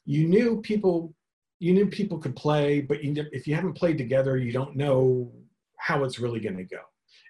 you 0.05 0.29
knew 0.29 0.61
people 0.61 1.13
you 1.59 1.73
knew 1.73 1.87
people 1.87 2.19
could 2.19 2.37
play, 2.37 2.81
but 2.81 3.03
you, 3.03 3.15
if 3.33 3.47
you 3.47 3.55
haven't 3.55 3.75
played 3.75 3.99
together, 3.99 4.37
you 4.37 4.53
don't 4.53 4.77
know 4.77 5.33
how 5.79 6.05
it's 6.05 6.19
really 6.19 6.41
going 6.41 6.57
to 6.57 6.65
go. 6.65 6.81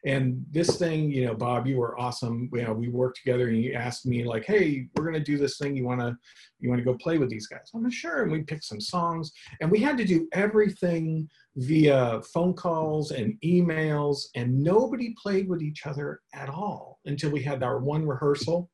And 0.07 0.47
this 0.53 0.79
thing, 0.79 1.11
you 1.11 1.27
know, 1.27 1.35
Bob, 1.35 1.67
you 1.67 1.79
were 1.79 1.99
awesome. 1.99 2.49
You 2.53 2.61
uh, 2.61 2.65
know, 2.69 2.73
we 2.75 2.89
worked 2.89 3.19
together, 3.19 3.49
and 3.49 3.61
you 3.61 3.73
asked 3.73 4.07
me 4.07 4.25
like, 4.25 4.45
"Hey, 4.45 4.87
we're 4.95 5.03
going 5.03 5.15
to 5.15 5.21
do 5.21 5.37
this 5.37 5.59
thing. 5.59 5.77
You 5.77 5.85
want 5.85 6.01
to, 6.01 6.17
you 6.61 6.69
want 6.69 6.79
to 6.79 6.85
go 6.85 6.95
play 6.95 7.19
with 7.19 7.29
these 7.29 7.49
guys?" 7.49 7.73
I'm 7.75 7.83
like, 7.83 7.93
sure. 7.93 8.23
And 8.23 8.31
we 8.31 8.43
picked 8.43 8.65
some 8.65 8.81
songs, 8.81 9.33
and 9.61 9.69
we 9.69 9.81
had 9.81 9.99
to 9.99 10.05
do 10.05 10.29
everything 10.33 11.29
via 11.57 12.23
phone 12.33 12.55
calls 12.55 13.11
and 13.11 13.35
emails, 13.45 14.27
and 14.37 14.63
nobody 14.63 15.13
played 15.21 15.49
with 15.49 15.61
each 15.61 15.87
other 15.87 16.21
at 16.33 16.49
all 16.49 17.01
until 17.07 17.31
we 17.31 17.43
had 17.43 17.65
our 17.65 17.81
one 17.81 18.07
rehearsal, 18.07 18.71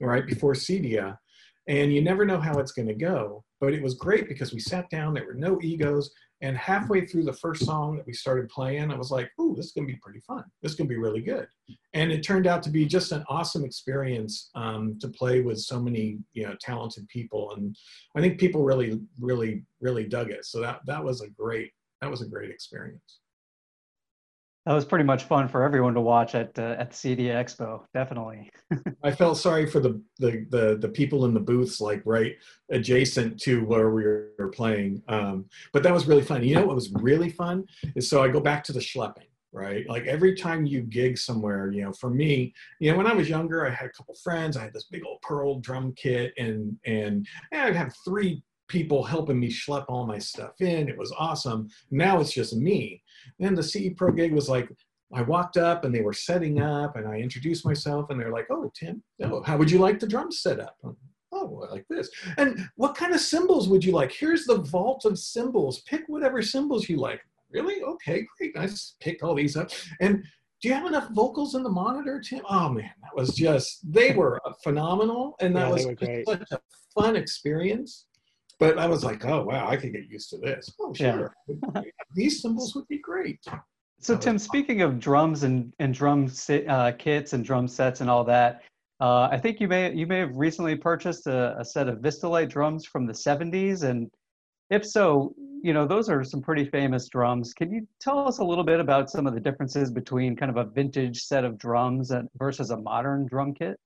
right 0.00 0.26
before 0.26 0.52
Cedia 0.52 1.16
and 1.68 1.92
you 1.92 2.02
never 2.02 2.24
know 2.24 2.40
how 2.40 2.58
it's 2.58 2.72
going 2.72 2.88
to 2.88 2.94
go. 2.94 3.44
But 3.60 3.72
it 3.72 3.82
was 3.82 3.94
great 3.94 4.28
because 4.28 4.52
we 4.52 4.60
sat 4.60 4.88
down, 4.90 5.14
there 5.14 5.26
were 5.26 5.34
no 5.34 5.58
egos, 5.62 6.10
and 6.42 6.56
halfway 6.56 7.06
through 7.06 7.24
the 7.24 7.32
first 7.32 7.64
song 7.64 7.96
that 7.96 8.06
we 8.06 8.12
started 8.12 8.48
playing, 8.50 8.90
I 8.90 8.96
was 8.96 9.10
like, 9.10 9.30
"Ooh, 9.40 9.54
this 9.56 9.66
is 9.66 9.72
going 9.72 9.86
to 9.86 9.92
be 9.92 9.98
pretty 10.02 10.20
fun. 10.20 10.44
This 10.62 10.72
is 10.72 10.78
going 10.78 10.88
to 10.88 10.94
be 10.94 11.00
really 11.00 11.22
good." 11.22 11.46
And 11.94 12.12
it 12.12 12.22
turned 12.22 12.46
out 12.46 12.62
to 12.64 12.70
be 12.70 12.84
just 12.84 13.12
an 13.12 13.24
awesome 13.28 13.64
experience 13.64 14.50
um, 14.54 14.98
to 15.00 15.08
play 15.08 15.40
with 15.40 15.58
so 15.58 15.80
many, 15.80 16.18
you 16.34 16.46
know, 16.46 16.54
talented 16.60 17.08
people, 17.08 17.52
and 17.52 17.74
I 18.16 18.20
think 18.20 18.38
people 18.38 18.62
really, 18.62 19.00
really, 19.18 19.64
really 19.80 20.04
dug 20.04 20.30
it. 20.30 20.44
So 20.44 20.60
that 20.60 20.80
that 20.86 21.02
was 21.02 21.22
a 21.22 21.28
great 21.30 21.72
that 22.02 22.10
was 22.10 22.20
a 22.20 22.28
great 22.28 22.50
experience. 22.50 23.20
That 24.66 24.74
was 24.74 24.84
pretty 24.84 25.04
much 25.04 25.22
fun 25.22 25.46
for 25.46 25.62
everyone 25.62 25.94
to 25.94 26.00
watch 26.00 26.34
at 26.34 26.58
uh, 26.58 26.74
at 26.76 26.90
the 26.90 26.96
Cedia 26.96 27.34
Expo. 27.34 27.82
Definitely. 27.94 28.50
I 29.04 29.12
felt 29.12 29.38
sorry 29.38 29.64
for 29.64 29.78
the, 29.78 30.02
the, 30.18 30.44
the 30.50 30.78
the 30.80 30.88
people 30.88 31.24
in 31.24 31.32
the 31.32 31.40
booths, 31.40 31.80
like 31.80 32.02
right 32.04 32.34
adjacent 32.70 33.40
to 33.42 33.64
where 33.64 33.90
we 33.90 34.02
were 34.04 34.50
playing. 34.52 35.02
Um, 35.06 35.44
but 35.72 35.84
that 35.84 35.94
was 35.94 36.08
really 36.08 36.22
fun. 36.22 36.42
You 36.42 36.56
know 36.56 36.66
what 36.66 36.74
was 36.74 36.92
really 36.94 37.30
fun 37.30 37.64
is 37.94 38.10
so 38.10 38.24
I 38.24 38.28
go 38.28 38.40
back 38.40 38.64
to 38.64 38.72
the 38.72 38.80
schlepping. 38.80 39.28
Right, 39.52 39.88
like 39.88 40.04
every 40.06 40.34
time 40.34 40.66
you 40.66 40.82
gig 40.82 41.16
somewhere, 41.16 41.72
you 41.72 41.82
know, 41.82 41.92
for 41.92 42.10
me, 42.10 42.52
you 42.78 42.90
know, 42.90 42.98
when 42.98 43.06
I 43.06 43.14
was 43.14 43.26
younger, 43.26 43.66
I 43.66 43.70
had 43.70 43.86
a 43.86 43.92
couple 43.92 44.14
friends. 44.22 44.54
I 44.54 44.64
had 44.64 44.74
this 44.74 44.84
big 44.90 45.02
old 45.06 45.22
pearl 45.22 45.60
drum 45.60 45.94
kit, 45.96 46.34
and 46.36 46.76
and, 46.84 47.26
and 47.52 47.62
I'd 47.62 47.76
have 47.76 47.94
three 48.04 48.42
people 48.68 49.04
helping 49.04 49.38
me 49.38 49.48
schlep 49.48 49.84
all 49.88 50.06
my 50.06 50.18
stuff 50.18 50.60
in. 50.60 50.88
It 50.88 50.98
was 50.98 51.12
awesome. 51.18 51.68
Now 51.90 52.20
it's 52.20 52.32
just 52.32 52.56
me. 52.56 53.02
And 53.40 53.56
the 53.56 53.62
CE 53.62 53.90
Pro 53.96 54.12
gig 54.12 54.32
was 54.32 54.48
like, 54.48 54.68
I 55.14 55.22
walked 55.22 55.56
up 55.56 55.84
and 55.84 55.94
they 55.94 56.00
were 56.00 56.12
setting 56.12 56.60
up 56.60 56.96
and 56.96 57.06
I 57.06 57.18
introduced 57.18 57.64
myself 57.64 58.10
and 58.10 58.18
they're 58.18 58.32
like, 58.32 58.48
oh, 58.50 58.72
Tim, 58.74 59.02
oh, 59.22 59.42
how 59.42 59.56
would 59.56 59.70
you 59.70 59.78
like 59.78 60.00
the 60.00 60.06
drums 60.06 60.40
set 60.40 60.58
up? 60.58 60.76
Oh, 61.32 61.66
I 61.68 61.72
like 61.72 61.86
this. 61.88 62.10
And 62.38 62.68
what 62.76 62.96
kind 62.96 63.14
of 63.14 63.20
cymbals 63.20 63.68
would 63.68 63.84
you 63.84 63.92
like? 63.92 64.10
Here's 64.10 64.44
the 64.46 64.58
vault 64.62 65.04
of 65.04 65.18
cymbals. 65.18 65.82
Pick 65.82 66.02
whatever 66.08 66.42
cymbals 66.42 66.88
you 66.88 66.96
like. 66.96 67.20
Really? 67.52 67.82
Okay, 67.82 68.26
great. 68.36 68.56
I 68.56 68.66
just 68.66 68.98
picked 69.00 69.22
all 69.22 69.34
these 69.34 69.56
up. 69.56 69.70
And 70.00 70.24
do 70.60 70.68
you 70.68 70.74
have 70.74 70.86
enough 70.86 71.08
vocals 71.12 71.54
in 71.54 71.62
the 71.62 71.70
monitor, 71.70 72.20
Tim? 72.20 72.40
Oh 72.48 72.68
man, 72.70 72.90
that 73.02 73.14
was 73.14 73.34
just, 73.34 73.80
they 73.84 74.12
were 74.12 74.40
phenomenal. 74.64 75.36
And 75.40 75.54
that 75.54 75.68
yeah, 75.68 75.72
was 75.72 76.24
such 76.26 76.50
a 76.50 76.60
fun 76.94 77.14
experience 77.14 78.06
but 78.58 78.78
I 78.78 78.86
was 78.86 79.04
like, 79.04 79.24
oh 79.24 79.44
wow, 79.44 79.68
I 79.68 79.76
could 79.76 79.92
get 79.92 80.08
used 80.08 80.30
to 80.30 80.38
this. 80.38 80.72
Oh 80.80 80.92
sure, 80.94 81.34
yeah. 81.48 81.82
these 82.14 82.40
cymbals 82.40 82.74
would 82.74 82.88
be 82.88 82.98
great. 82.98 83.44
So 84.00 84.16
Tim, 84.16 84.38
speaking 84.38 84.82
of 84.82 84.98
drums 84.98 85.42
and 85.42 85.72
and 85.78 85.92
drum 85.92 86.30
uh, 86.68 86.92
kits 86.98 87.32
and 87.32 87.44
drum 87.44 87.68
sets 87.68 88.00
and 88.00 88.10
all 88.10 88.24
that, 88.24 88.62
uh, 89.00 89.28
I 89.30 89.38
think 89.38 89.60
you 89.60 89.68
may 89.68 89.92
you 89.92 90.06
may 90.06 90.18
have 90.18 90.36
recently 90.36 90.76
purchased 90.76 91.26
a, 91.26 91.58
a 91.58 91.64
set 91.64 91.88
of 91.88 91.98
Vistalite 91.98 92.48
drums 92.48 92.86
from 92.86 93.06
the 93.06 93.12
'70s, 93.12 93.82
and 93.82 94.10
if 94.70 94.86
so, 94.86 95.34
you 95.62 95.72
know 95.72 95.86
those 95.86 96.08
are 96.08 96.24
some 96.24 96.40
pretty 96.40 96.64
famous 96.64 97.08
drums. 97.08 97.52
Can 97.52 97.70
you 97.70 97.86
tell 98.00 98.26
us 98.26 98.38
a 98.38 98.44
little 98.44 98.64
bit 98.64 98.80
about 98.80 99.10
some 99.10 99.26
of 99.26 99.34
the 99.34 99.40
differences 99.40 99.90
between 99.90 100.36
kind 100.36 100.50
of 100.50 100.56
a 100.56 100.70
vintage 100.70 101.20
set 101.20 101.44
of 101.44 101.58
drums 101.58 102.10
and 102.10 102.28
versus 102.38 102.70
a 102.70 102.76
modern 102.76 103.26
drum 103.26 103.52
kit? 103.52 103.78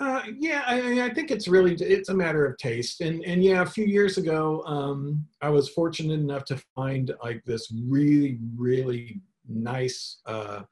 Uh, 0.00 0.22
yeah, 0.38 0.62
I, 0.64 1.06
I, 1.06 1.10
think 1.12 1.32
it's 1.32 1.48
really 1.48 1.74
it's 1.74 2.08
a 2.08 2.14
matter 2.14 2.46
of 2.46 2.56
taste, 2.56 3.00
and 3.00 3.24
and 3.24 3.42
yeah, 3.42 3.62
a 3.62 3.66
few 3.66 3.84
years 3.84 4.16
ago, 4.16 4.62
um, 4.64 5.26
I 5.42 5.48
was 5.48 5.68
fortunate 5.68 6.20
enough 6.20 6.44
to 6.46 6.62
find 6.76 7.12
like 7.22 7.42
this 7.44 7.72
really 7.84 8.38
really 8.56 9.20
nice 9.48 10.20
uh, 10.26 10.62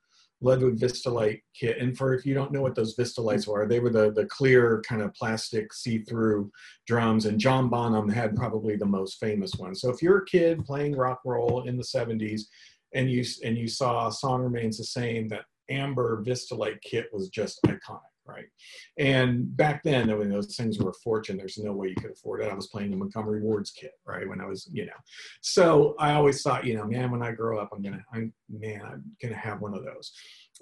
Ludwig 0.40 0.76
Vistalite 0.76 1.42
kit. 1.54 1.78
And 1.78 1.98
for 1.98 2.14
if 2.14 2.24
you 2.24 2.34
don't 2.34 2.52
know 2.52 2.62
what 2.62 2.76
those 2.76 2.94
Vistalites 2.94 3.48
were, 3.48 3.66
they 3.66 3.80
were 3.80 3.90
the 3.90 4.12
the 4.12 4.26
clear 4.26 4.80
kind 4.88 5.02
of 5.02 5.12
plastic 5.14 5.72
see-through 5.72 6.52
drums, 6.86 7.26
and 7.26 7.40
John 7.40 7.68
Bonham 7.68 8.08
had 8.08 8.36
probably 8.36 8.76
the 8.76 8.86
most 8.86 9.18
famous 9.18 9.54
one. 9.56 9.74
So 9.74 9.90
if 9.90 10.02
you're 10.02 10.18
a 10.18 10.26
kid 10.26 10.64
playing 10.64 10.94
rock 10.94 11.22
roll 11.24 11.64
in 11.66 11.76
the 11.76 11.82
'70s, 11.82 12.42
and 12.94 13.10
you 13.10 13.24
and 13.44 13.58
you 13.58 13.66
saw 13.66 14.08
"Song 14.10 14.42
Remains 14.42 14.78
the 14.78 14.84
Same," 14.84 15.26
that 15.28 15.46
amber 15.68 16.22
Vistalite 16.22 16.80
kit 16.82 17.08
was 17.12 17.28
just 17.28 17.58
iconic 17.66 18.02
right? 18.26 18.46
And 18.98 19.56
back 19.56 19.82
then, 19.82 20.10
I 20.10 20.14
mean, 20.14 20.30
those 20.30 20.56
things 20.56 20.78
were 20.78 20.90
a 20.90 20.94
fortune. 21.04 21.36
There's 21.36 21.58
no 21.58 21.72
way 21.72 21.88
you 21.88 21.94
could 21.94 22.12
afford 22.12 22.42
it. 22.42 22.50
I 22.50 22.54
was 22.54 22.68
playing 22.68 22.90
the 22.90 22.96
Montgomery 22.96 23.40
Ward's 23.40 23.70
kit, 23.70 23.92
right? 24.06 24.28
When 24.28 24.40
I 24.40 24.46
was, 24.46 24.68
you 24.72 24.86
know, 24.86 24.92
so 25.40 25.94
I 25.98 26.14
always 26.14 26.42
thought, 26.42 26.66
you 26.66 26.76
know, 26.76 26.84
man, 26.84 27.10
when 27.10 27.22
I 27.22 27.32
grow 27.32 27.58
up, 27.58 27.70
I'm 27.72 27.82
gonna, 27.82 28.04
I'm 28.12 28.32
man, 28.50 28.82
I'm 28.84 29.04
gonna 29.22 29.36
have 29.36 29.60
one 29.60 29.74
of 29.74 29.84
those. 29.84 30.12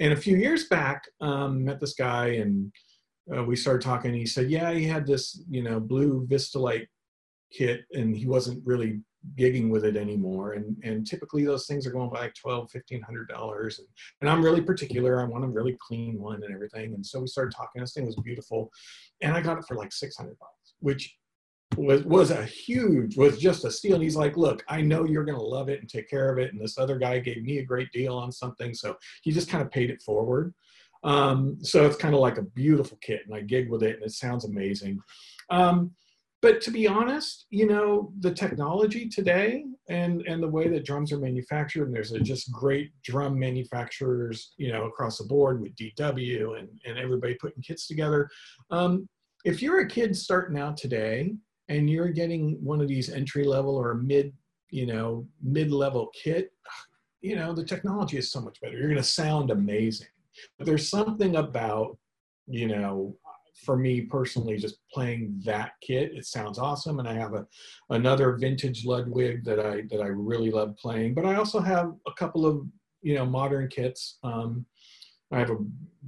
And 0.00 0.12
a 0.12 0.16
few 0.16 0.36
years 0.36 0.68
back, 0.68 1.04
um, 1.20 1.64
met 1.64 1.80
this 1.80 1.94
guy 1.94 2.26
and 2.26 2.72
uh, 3.34 3.42
we 3.42 3.56
started 3.56 3.82
talking. 3.82 4.12
he 4.12 4.26
said, 4.26 4.50
yeah, 4.50 4.72
he 4.72 4.84
had 4.84 5.06
this, 5.06 5.42
you 5.48 5.62
know, 5.62 5.80
blue 5.80 6.26
Vistalite 6.28 6.88
kit, 7.50 7.82
and 7.92 8.16
he 8.16 8.26
wasn't 8.26 8.62
really 8.66 9.00
gigging 9.36 9.70
with 9.70 9.84
it 9.84 9.96
anymore. 9.96 10.52
And, 10.52 10.76
and 10.84 11.06
typically 11.06 11.44
those 11.44 11.66
things 11.66 11.86
are 11.86 11.90
going 11.90 12.10
for 12.10 12.16
like 12.16 12.34
twelve, 12.34 12.70
fifteen 12.70 13.02
hundred 13.02 13.28
dollars. 13.28 13.78
And, 13.78 13.88
and 14.20 14.30
I'm 14.30 14.44
really 14.44 14.60
particular. 14.60 15.20
I 15.20 15.24
want 15.24 15.44
a 15.44 15.48
really 15.48 15.76
clean 15.80 16.20
one 16.20 16.42
and 16.42 16.54
everything. 16.54 16.94
And 16.94 17.04
so 17.04 17.20
we 17.20 17.26
started 17.26 17.54
talking. 17.54 17.80
This 17.80 17.94
thing 17.94 18.06
was 18.06 18.16
beautiful. 18.16 18.70
And 19.22 19.34
I 19.34 19.40
got 19.40 19.58
it 19.58 19.64
for 19.66 19.76
like 19.76 19.92
600 19.92 20.38
bucks, 20.38 20.74
which 20.80 21.16
was 21.76 22.04
was 22.04 22.30
a 22.30 22.44
huge 22.44 23.16
was 23.16 23.38
just 23.38 23.64
a 23.64 23.70
steal 23.70 23.94
and 23.94 24.02
he's 24.02 24.16
like 24.16 24.36
look 24.36 24.62
i 24.68 24.80
know 24.80 25.04
you're 25.04 25.24
going 25.24 25.38
to 25.38 25.42
love 25.42 25.68
it 25.68 25.80
and 25.80 25.88
take 25.88 26.08
care 26.08 26.30
of 26.30 26.38
it 26.38 26.52
and 26.52 26.60
this 26.60 26.78
other 26.78 26.98
guy 26.98 27.18
gave 27.18 27.42
me 27.42 27.58
a 27.58 27.64
great 27.64 27.90
deal 27.92 28.16
on 28.16 28.30
something 28.30 28.72
so 28.72 28.94
he 29.22 29.32
just 29.32 29.48
kind 29.48 29.62
of 29.62 29.70
paid 29.70 29.90
it 29.90 30.02
forward 30.02 30.54
um, 31.02 31.58
so 31.60 31.84
it's 31.84 31.96
kind 31.96 32.14
of 32.14 32.20
like 32.20 32.38
a 32.38 32.42
beautiful 32.42 32.96
kit 33.00 33.22
and 33.26 33.34
i 33.34 33.40
gig 33.40 33.70
with 33.70 33.82
it 33.82 33.96
and 33.96 34.04
it 34.04 34.12
sounds 34.12 34.44
amazing 34.44 34.98
um, 35.50 35.90
but 36.44 36.60
to 36.60 36.70
be 36.70 36.86
honest, 36.86 37.46
you 37.48 37.66
know, 37.66 38.12
the 38.20 38.30
technology 38.30 39.08
today 39.08 39.64
and 39.88 40.20
and 40.28 40.42
the 40.42 40.48
way 40.56 40.68
that 40.68 40.84
drums 40.84 41.10
are 41.10 41.18
manufactured, 41.18 41.86
and 41.86 41.94
there's 41.94 42.12
a 42.12 42.20
just 42.20 42.52
great 42.52 42.90
drum 43.02 43.38
manufacturers, 43.38 44.52
you 44.58 44.70
know, 44.70 44.84
across 44.84 45.16
the 45.16 45.24
board 45.24 45.62
with 45.62 45.74
DW 45.74 46.58
and 46.58 46.68
and 46.84 46.98
everybody 46.98 47.34
putting 47.40 47.62
kits 47.62 47.86
together. 47.86 48.28
Um, 48.70 49.08
if 49.46 49.62
you're 49.62 49.80
a 49.80 49.88
kid 49.88 50.14
starting 50.14 50.58
out 50.58 50.76
today 50.76 51.32
and 51.70 51.88
you're 51.88 52.10
getting 52.10 52.62
one 52.62 52.82
of 52.82 52.88
these 52.88 53.08
entry 53.08 53.44
level 53.44 53.74
or 53.74 53.94
mid, 53.94 54.34
you 54.68 54.84
know, 54.84 55.26
mid 55.42 55.72
level 55.72 56.10
kit, 56.22 56.50
you 57.22 57.36
know, 57.36 57.54
the 57.54 57.64
technology 57.64 58.18
is 58.18 58.30
so 58.30 58.42
much 58.42 58.60
better. 58.60 58.76
You're 58.76 58.90
going 58.90 58.96
to 58.96 59.02
sound 59.02 59.50
amazing. 59.50 60.08
But 60.58 60.66
there's 60.66 60.90
something 60.90 61.36
about 61.36 61.96
you 62.46 62.68
know 62.68 63.16
for 63.54 63.76
me 63.76 64.02
personally, 64.02 64.56
just 64.56 64.78
playing 64.92 65.40
that 65.44 65.72
kit, 65.80 66.12
it 66.14 66.26
sounds 66.26 66.58
awesome. 66.58 66.98
And 66.98 67.08
I 67.08 67.14
have 67.14 67.34
a 67.34 67.46
another 67.90 68.36
vintage 68.36 68.84
Ludwig 68.84 69.44
that 69.44 69.60
I 69.60 69.82
that 69.90 70.00
I 70.00 70.08
really 70.08 70.50
love 70.50 70.76
playing. 70.76 71.14
But 71.14 71.26
I 71.26 71.36
also 71.36 71.60
have 71.60 71.94
a 72.06 72.12
couple 72.12 72.46
of 72.46 72.66
you 73.02 73.14
know 73.14 73.24
modern 73.24 73.68
kits. 73.68 74.18
Um, 74.22 74.66
I 75.32 75.38
have 75.38 75.50
a 75.50 75.58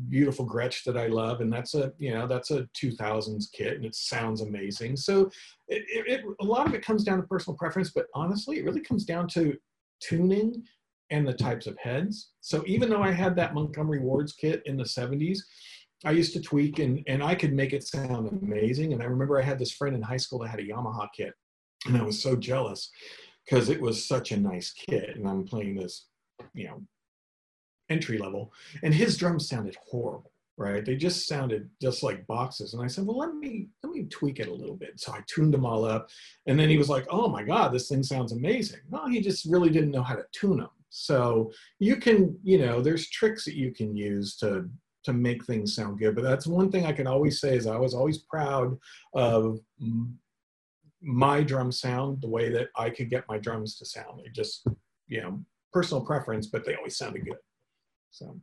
beautiful 0.09 0.47
Gretsch 0.47 0.85
that 0.85 0.97
I 0.97 1.07
love, 1.07 1.41
and 1.41 1.53
that's 1.53 1.75
a 1.75 1.93
you 1.99 2.13
know 2.13 2.27
that's 2.27 2.51
a 2.51 2.69
2000s 2.81 3.47
kit, 3.53 3.77
and 3.77 3.85
it 3.85 3.95
sounds 3.95 4.41
amazing. 4.41 4.97
So 4.97 5.31
it, 5.69 5.85
it, 5.89 6.25
a 6.41 6.45
lot 6.45 6.67
of 6.67 6.75
it 6.75 6.85
comes 6.85 7.05
down 7.05 7.19
to 7.19 7.27
personal 7.27 7.57
preference, 7.57 7.93
but 7.95 8.07
honestly, 8.15 8.59
it 8.59 8.65
really 8.65 8.83
comes 8.83 9.05
down 9.05 9.29
to 9.29 9.57
tuning 10.01 10.63
and 11.11 11.27
the 11.27 11.33
types 11.33 11.67
of 11.67 11.79
heads. 11.79 12.31
So 12.41 12.65
even 12.67 12.91
though 12.91 13.03
I 13.03 13.13
had 13.13 13.37
that 13.37 13.55
Montgomery 13.55 14.01
Ward's 14.01 14.33
kit 14.33 14.63
in 14.67 14.77
the 14.77 14.85
70s, 14.85 15.39
I 16.05 16.11
used 16.11 16.35
to 16.35 16.41
tweak 16.41 16.79
and, 16.79 17.03
and 17.07 17.23
I 17.23 17.35
could 17.35 17.53
make 17.53 17.73
it 17.73 17.87
sound 17.87 18.29
amazing. 18.29 18.93
And 18.93 19.03
I 19.03 19.07
remember 19.07 19.39
I 19.39 19.45
had 19.45 19.59
this 19.59 19.73
friend 19.73 19.97
in 19.97 20.03
high 20.03 20.17
school 20.19 20.41
that 20.41 20.49
had 20.49 20.61
a 20.61 20.67
Yamaha 20.67 21.09
kit, 21.17 21.33
and 21.87 21.97
I 21.97 22.03
was 22.03 22.23
so 22.23 22.37
jealous 22.37 22.91
because 23.45 23.69
it 23.69 23.81
was 23.81 24.07
such 24.07 24.33
a 24.33 24.37
nice 24.37 24.73
kit. 24.73 25.17
And 25.17 25.27
I'm 25.27 25.45
playing 25.45 25.77
this, 25.77 26.07
you 26.55 26.67
know, 26.67 26.83
entry 27.89 28.19
level, 28.19 28.53
and 28.83 28.93
his 28.93 29.17
drums 29.17 29.49
sounded 29.49 29.77
horrible, 29.89 30.33
right? 30.59 30.85
They 30.85 30.97
just 30.97 31.29
sounded 31.29 31.71
just 31.81 32.03
like 32.03 32.27
boxes. 32.27 32.75
And 32.75 32.83
I 32.83 32.89
said, 32.89 33.07
well, 33.07 33.19
let 33.19 33.35
me 33.35 33.69
let 33.83 33.93
me 33.93 34.05
tweak 34.05 34.39
it 34.39 34.49
a 34.49 34.55
little 34.55 34.77
bit. 34.77 35.01
So 35.01 35.13
I 35.13 35.21
tuned 35.27 35.55
them 35.55 35.65
all 35.65 35.85
up, 35.85 36.09
and 36.47 36.59
then 36.59 36.69
he 36.69 36.79
was 36.79 36.91
like, 36.91 37.07
oh 37.11 37.29
my 37.29 37.43
god, 37.43 37.73
this 37.73 37.89
thing 37.89 38.03
sounds 38.03 38.33
amazing. 38.33 38.81
Well, 38.91 39.09
he 39.09 39.21
just 39.21 39.47
really 39.47 39.71
didn't 39.71 39.93
know 39.93 40.03
how 40.03 40.15
to 40.15 40.25
tune 40.33 40.59
them. 40.59 40.69
So 40.91 41.53
you 41.79 41.97
can, 41.97 42.39
you 42.43 42.59
know, 42.59 42.81
there's 42.81 43.09
tricks 43.11 43.45
that 43.45 43.55
you 43.55 43.73
can 43.73 43.97
use 43.97 44.37
to 44.37 44.69
to 45.07 45.13
make 45.13 45.45
things 45.45 45.75
sound 45.75 45.99
good. 45.99 46.15
But 46.15 46.25
that's 46.25 46.47
one 46.47 46.71
thing 46.71 46.85
I 46.87 46.93
can 46.93 47.07
always 47.07 47.41
say 47.41 47.57
is 47.57 47.67
I 47.67 47.79
was 47.79 47.95
always 47.95 48.19
proud 48.19 48.79
of 49.15 49.59
my 51.03 51.43
drum 51.43 51.73
sound 51.73 52.21
the 52.21 52.29
way 52.29 52.51
that 52.51 52.69
I 52.77 52.91
could 52.91 53.11
get 53.11 53.29
my 53.29 53.39
drums 53.39 53.77
to 53.79 53.85
sound. 53.87 54.21
They 54.21 54.31
just, 54.31 54.67
you 55.09 55.23
know, 55.23 55.41
personal 55.73 56.05
preference, 56.05 56.47
but 56.47 56.65
they 56.65 56.75
always 56.75 56.97
sounded 56.97 57.25
good. 57.25 57.39
So. 58.11 58.41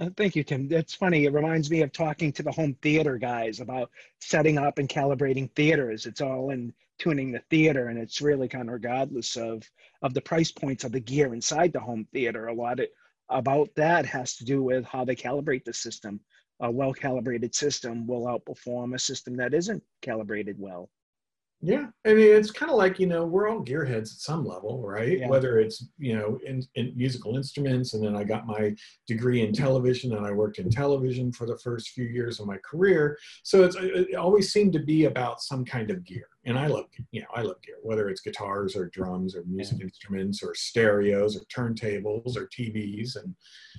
Uh, 0.00 0.10
thank 0.16 0.34
you, 0.34 0.42
Tim. 0.42 0.66
That's 0.68 0.94
funny. 0.94 1.24
It 1.24 1.32
reminds 1.32 1.70
me 1.70 1.82
of 1.82 1.92
talking 1.92 2.32
to 2.32 2.42
the 2.42 2.50
home 2.50 2.76
theater 2.82 3.16
guys 3.16 3.60
about 3.60 3.90
setting 4.20 4.58
up 4.58 4.78
and 4.78 4.88
calibrating 4.88 5.50
theaters. 5.54 6.06
It's 6.06 6.20
all 6.20 6.50
in 6.50 6.72
tuning 6.98 7.30
the 7.30 7.42
theater, 7.50 7.88
and 7.88 7.98
it's 7.98 8.20
really 8.20 8.48
kind 8.48 8.68
of 8.68 8.72
regardless 8.72 9.36
of 9.36 9.62
of 10.02 10.12
the 10.12 10.20
price 10.20 10.50
points 10.50 10.84
of 10.84 10.92
the 10.92 11.00
gear 11.00 11.32
inside 11.32 11.72
the 11.72 11.80
home 11.80 12.06
theater. 12.12 12.48
A 12.48 12.54
lot 12.54 12.80
of, 12.80 12.86
about 13.28 13.68
that 13.76 14.06
has 14.06 14.36
to 14.36 14.44
do 14.44 14.62
with 14.62 14.84
how 14.84 15.04
they 15.04 15.16
calibrate 15.16 15.64
the 15.64 15.72
system. 15.72 16.20
A 16.60 16.70
well 16.70 16.92
calibrated 16.92 17.54
system 17.54 18.06
will 18.06 18.26
outperform 18.26 18.94
a 18.94 18.98
system 18.98 19.36
that 19.36 19.54
isn't 19.54 19.82
calibrated 20.02 20.56
well. 20.58 20.90
Yeah, 21.66 21.86
I 22.04 22.12
mean 22.12 22.26
it's 22.36 22.50
kind 22.50 22.70
of 22.70 22.76
like 22.76 22.98
you 22.98 23.06
know 23.06 23.24
we're 23.24 23.48
all 23.48 23.64
gearheads 23.64 24.12
at 24.12 24.20
some 24.20 24.44
level, 24.44 24.82
right? 24.86 25.20
Yeah. 25.20 25.28
Whether 25.28 25.60
it's 25.60 25.86
you 25.96 26.14
know 26.14 26.38
in, 26.44 26.62
in 26.74 26.92
musical 26.94 27.36
instruments, 27.36 27.94
and 27.94 28.04
then 28.04 28.14
I 28.14 28.22
got 28.22 28.46
my 28.46 28.74
degree 29.06 29.40
in 29.40 29.54
television, 29.54 30.14
and 30.14 30.26
I 30.26 30.30
worked 30.30 30.58
in 30.58 30.68
television 30.68 31.32
for 31.32 31.46
the 31.46 31.56
first 31.58 31.88
few 31.90 32.04
years 32.04 32.38
of 32.38 32.46
my 32.46 32.58
career. 32.58 33.16
So 33.44 33.64
it's 33.64 33.76
it 33.80 34.14
always 34.14 34.52
seemed 34.52 34.74
to 34.74 34.78
be 34.80 35.06
about 35.06 35.40
some 35.40 35.64
kind 35.64 35.90
of 35.90 36.04
gear, 36.04 36.28
and 36.44 36.58
I 36.58 36.66
love 36.66 36.84
you 37.12 37.22
know 37.22 37.28
I 37.34 37.40
love 37.40 37.62
gear, 37.62 37.76
whether 37.82 38.10
it's 38.10 38.20
guitars 38.20 38.76
or 38.76 38.90
drums 38.90 39.34
or 39.34 39.42
music 39.46 39.78
Yeah. 39.78 39.84
instruments 39.84 40.42
or 40.42 40.54
stereos 40.54 41.34
or 41.34 41.44
turntables 41.46 42.36
or 42.36 42.46
TVs, 42.48 43.16
and 43.16 43.34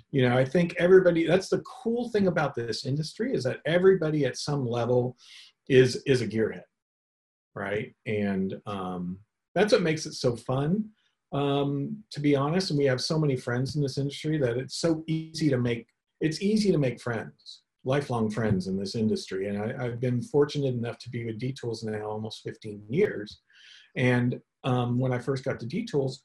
you 0.09 0.27
know 0.27 0.35
I 0.35 0.43
think 0.43 0.73
everybody. 0.79 1.27
That's 1.27 1.49
the 1.49 1.61
cool 1.61 2.09
thing 2.09 2.25
about 2.27 2.55
this 2.55 2.83
industry 2.87 3.35
is 3.35 3.43
that 3.43 3.59
everybody 3.67 4.25
at 4.25 4.37
some 4.37 4.65
level 4.65 5.17
is 5.69 5.97
is 6.07 6.21
a 6.21 6.27
gearhead 6.27 6.63
right? 7.55 7.93
And 8.05 8.59
um, 8.65 9.17
that's 9.55 9.71
what 9.71 9.81
makes 9.81 10.05
it 10.05 10.13
so 10.13 10.35
fun, 10.35 10.89
um, 11.31 12.03
to 12.11 12.19
be 12.19 12.35
honest. 12.35 12.69
And 12.69 12.77
we 12.77 12.85
have 12.85 13.01
so 13.01 13.17
many 13.17 13.35
friends 13.35 13.75
in 13.75 13.81
this 13.81 13.97
industry 13.97 14.37
that 14.37 14.57
it's 14.57 14.77
so 14.77 15.03
easy 15.07 15.49
to 15.49 15.57
make. 15.57 15.87
It's 16.21 16.41
easy 16.41 16.71
to 16.71 16.77
make 16.77 17.01
friends, 17.01 17.61
lifelong 17.83 18.29
friends 18.29 18.67
in 18.67 18.77
this 18.77 18.95
industry. 18.95 19.47
And 19.47 19.57
I, 19.61 19.85
I've 19.85 19.99
been 19.99 20.21
fortunate 20.21 20.73
enough 20.73 20.97
to 20.99 21.09
be 21.09 21.25
with 21.25 21.39
D 21.39 21.53
Tools 21.53 21.83
now 21.83 22.05
almost 22.05 22.43
15 22.43 22.83
years. 22.89 23.39
And 23.97 24.39
um, 24.63 24.99
when 24.99 25.13
I 25.13 25.19
first 25.19 25.43
got 25.43 25.59
to 25.59 25.65
D 25.65 25.85
Tools, 25.85 26.23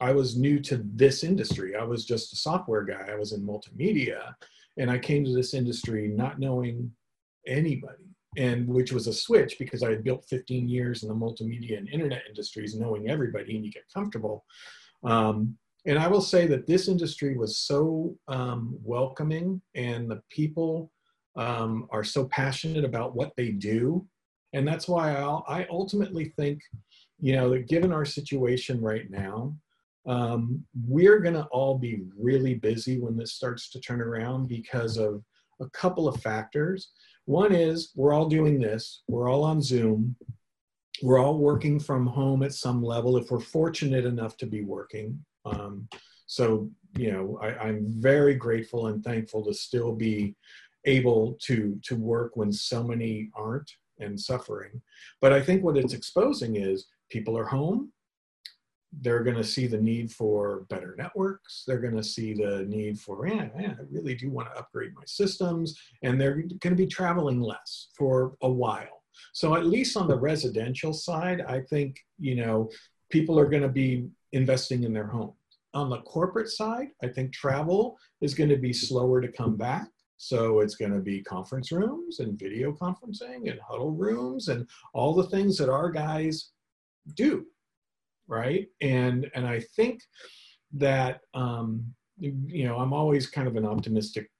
I 0.00 0.12
was 0.12 0.38
new 0.38 0.58
to 0.60 0.82
this 0.94 1.22
industry. 1.22 1.76
I 1.76 1.84
was 1.84 2.04
just 2.04 2.32
a 2.32 2.36
software 2.36 2.82
guy. 2.82 3.08
I 3.10 3.16
was 3.16 3.32
in 3.32 3.42
multimedia, 3.42 4.34
and 4.78 4.90
I 4.90 4.98
came 4.98 5.24
to 5.24 5.34
this 5.34 5.54
industry 5.54 6.08
not 6.08 6.38
knowing 6.38 6.90
anybody 7.46 8.05
and 8.36 8.66
which 8.66 8.92
was 8.92 9.06
a 9.06 9.12
switch 9.12 9.58
because 9.58 9.82
I 9.82 9.90
had 9.90 10.04
built 10.04 10.26
15 10.28 10.68
years 10.68 11.02
in 11.02 11.08
the 11.08 11.14
multimedia 11.14 11.78
and 11.78 11.88
internet 11.88 12.22
industries, 12.28 12.74
knowing 12.74 13.08
everybody, 13.08 13.56
and 13.56 13.64
you 13.64 13.72
get 13.72 13.84
comfortable. 13.92 14.44
Um, 15.04 15.56
and 15.86 15.98
I 15.98 16.08
will 16.08 16.20
say 16.20 16.46
that 16.48 16.66
this 16.66 16.88
industry 16.88 17.36
was 17.36 17.58
so 17.58 18.16
um, 18.28 18.76
welcoming, 18.82 19.62
and 19.74 20.10
the 20.10 20.20
people 20.30 20.90
um, 21.36 21.86
are 21.90 22.04
so 22.04 22.24
passionate 22.26 22.84
about 22.84 23.14
what 23.14 23.32
they 23.36 23.50
do, 23.50 24.06
and 24.52 24.66
that's 24.66 24.88
why 24.88 25.14
I'll, 25.14 25.44
I 25.48 25.66
ultimately 25.70 26.32
think, 26.36 26.60
you 27.20 27.36
know, 27.36 27.50
that 27.50 27.68
given 27.68 27.92
our 27.92 28.04
situation 28.04 28.80
right 28.80 29.08
now, 29.10 29.54
um, 30.06 30.64
we're 30.86 31.18
going 31.18 31.34
to 31.34 31.46
all 31.46 31.78
be 31.78 32.02
really 32.18 32.54
busy 32.54 33.00
when 33.00 33.16
this 33.16 33.32
starts 33.32 33.70
to 33.70 33.80
turn 33.80 34.00
around 34.00 34.48
because 34.48 34.96
of 34.96 35.22
a 35.60 35.68
couple 35.70 36.08
of 36.08 36.20
factors. 36.20 36.90
One 37.26 37.52
is 37.52 37.92
we're 37.94 38.12
all 38.12 38.28
doing 38.28 38.60
this, 38.60 39.02
we're 39.08 39.28
all 39.28 39.44
on 39.44 39.60
Zoom, 39.60 40.16
we're 41.02 41.18
all 41.18 41.38
working 41.38 41.78
from 41.78 42.06
home 42.06 42.42
at 42.42 42.54
some 42.54 42.82
level 42.82 43.16
if 43.16 43.30
we're 43.30 43.40
fortunate 43.40 44.06
enough 44.06 44.36
to 44.38 44.46
be 44.46 44.62
working. 44.62 45.18
Um, 45.44 45.88
so, 46.26 46.70
you 46.96 47.12
know, 47.12 47.38
I, 47.42 47.48
I'm 47.66 47.84
very 48.00 48.34
grateful 48.34 48.86
and 48.86 49.04
thankful 49.04 49.44
to 49.44 49.54
still 49.54 49.92
be 49.92 50.34
able 50.84 51.36
to 51.42 51.78
to 51.82 51.96
work 51.96 52.36
when 52.36 52.52
so 52.52 52.82
many 52.82 53.30
aren't 53.34 53.70
and 53.98 54.18
suffering. 54.18 54.80
But 55.20 55.32
I 55.32 55.40
think 55.40 55.64
what 55.64 55.76
it's 55.76 55.94
exposing 55.94 56.56
is 56.56 56.86
people 57.10 57.36
are 57.36 57.44
home. 57.44 57.92
They're 59.00 59.22
going 59.22 59.36
to 59.36 59.44
see 59.44 59.66
the 59.66 59.80
need 59.80 60.10
for 60.10 60.66
better 60.68 60.94
networks. 60.96 61.64
They're 61.66 61.80
going 61.80 61.96
to 61.96 62.02
see 62.02 62.34
the 62.34 62.64
need 62.68 62.98
for, 62.98 63.26
yeah, 63.26 63.48
I 63.58 63.74
really 63.90 64.14
do 64.14 64.30
want 64.30 64.52
to 64.52 64.58
upgrade 64.58 64.94
my 64.94 65.02
systems. 65.06 65.78
And 66.02 66.20
they're 66.20 66.34
going 66.34 66.58
to 66.60 66.74
be 66.74 66.86
traveling 66.86 67.40
less 67.40 67.88
for 67.96 68.36
a 68.42 68.50
while. 68.50 69.02
So, 69.32 69.54
at 69.56 69.66
least 69.66 69.96
on 69.96 70.08
the 70.08 70.18
residential 70.18 70.92
side, 70.92 71.42
I 71.48 71.60
think, 71.60 71.98
you 72.18 72.36
know, 72.36 72.70
people 73.10 73.38
are 73.38 73.48
going 73.48 73.62
to 73.62 73.68
be 73.68 74.08
investing 74.32 74.82
in 74.82 74.92
their 74.92 75.06
homes. 75.06 75.34
On 75.74 75.90
the 75.90 76.00
corporate 76.02 76.48
side, 76.48 76.88
I 77.02 77.08
think 77.08 77.32
travel 77.32 77.98
is 78.20 78.34
going 78.34 78.50
to 78.50 78.56
be 78.56 78.72
slower 78.72 79.20
to 79.20 79.28
come 79.28 79.56
back. 79.56 79.88
So 80.18 80.60
it's 80.60 80.76
going 80.76 80.92
to 80.92 81.00
be 81.00 81.22
conference 81.22 81.72
rooms 81.72 82.20
and 82.20 82.38
video 82.38 82.72
conferencing 82.72 83.50
and 83.50 83.60
huddle 83.60 83.92
rooms 83.92 84.48
and 84.48 84.66
all 84.94 85.14
the 85.14 85.28
things 85.28 85.58
that 85.58 85.68
our 85.68 85.90
guys 85.90 86.50
do, 87.14 87.46
right? 88.28 88.66
And 88.80 89.30
and 89.34 89.46
I 89.46 89.60
think 89.76 90.00
that 90.72 91.20
um, 91.34 91.84
you 92.18 92.66
know 92.66 92.76
I'm 92.78 92.92
always 92.92 93.28
kind 93.28 93.48
of 93.48 93.56
an 93.56 93.66
optimistic 93.66 94.30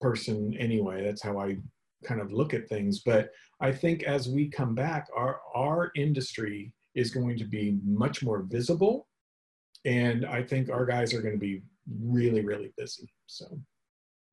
person 0.00 0.56
anyway. 0.58 1.04
That's 1.04 1.22
how 1.22 1.38
I 1.38 1.56
kind 2.04 2.20
of 2.20 2.32
look 2.32 2.54
at 2.54 2.68
things. 2.68 3.00
But 3.00 3.30
I 3.60 3.72
think 3.72 4.04
as 4.04 4.28
we 4.28 4.48
come 4.48 4.74
back, 4.74 5.08
our 5.16 5.40
our 5.54 5.90
industry 5.96 6.72
is 6.94 7.10
going 7.10 7.38
to 7.38 7.44
be 7.44 7.78
much 7.84 8.22
more 8.22 8.42
visible, 8.42 9.06
and 9.84 10.24
I 10.26 10.42
think 10.42 10.70
our 10.70 10.86
guys 10.86 11.14
are 11.14 11.22
going 11.22 11.34
to 11.34 11.40
be 11.40 11.62
really 12.02 12.44
really 12.44 12.72
busy. 12.76 13.08
So. 13.26 13.46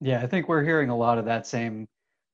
Yeah, 0.02 0.22
I 0.22 0.28
think 0.28 0.50
we're 0.50 0.64
hearing 0.64 0.90
a 0.90 0.98
lot 0.98 1.18
of 1.18 1.26
that 1.26 1.48
same 1.48 1.88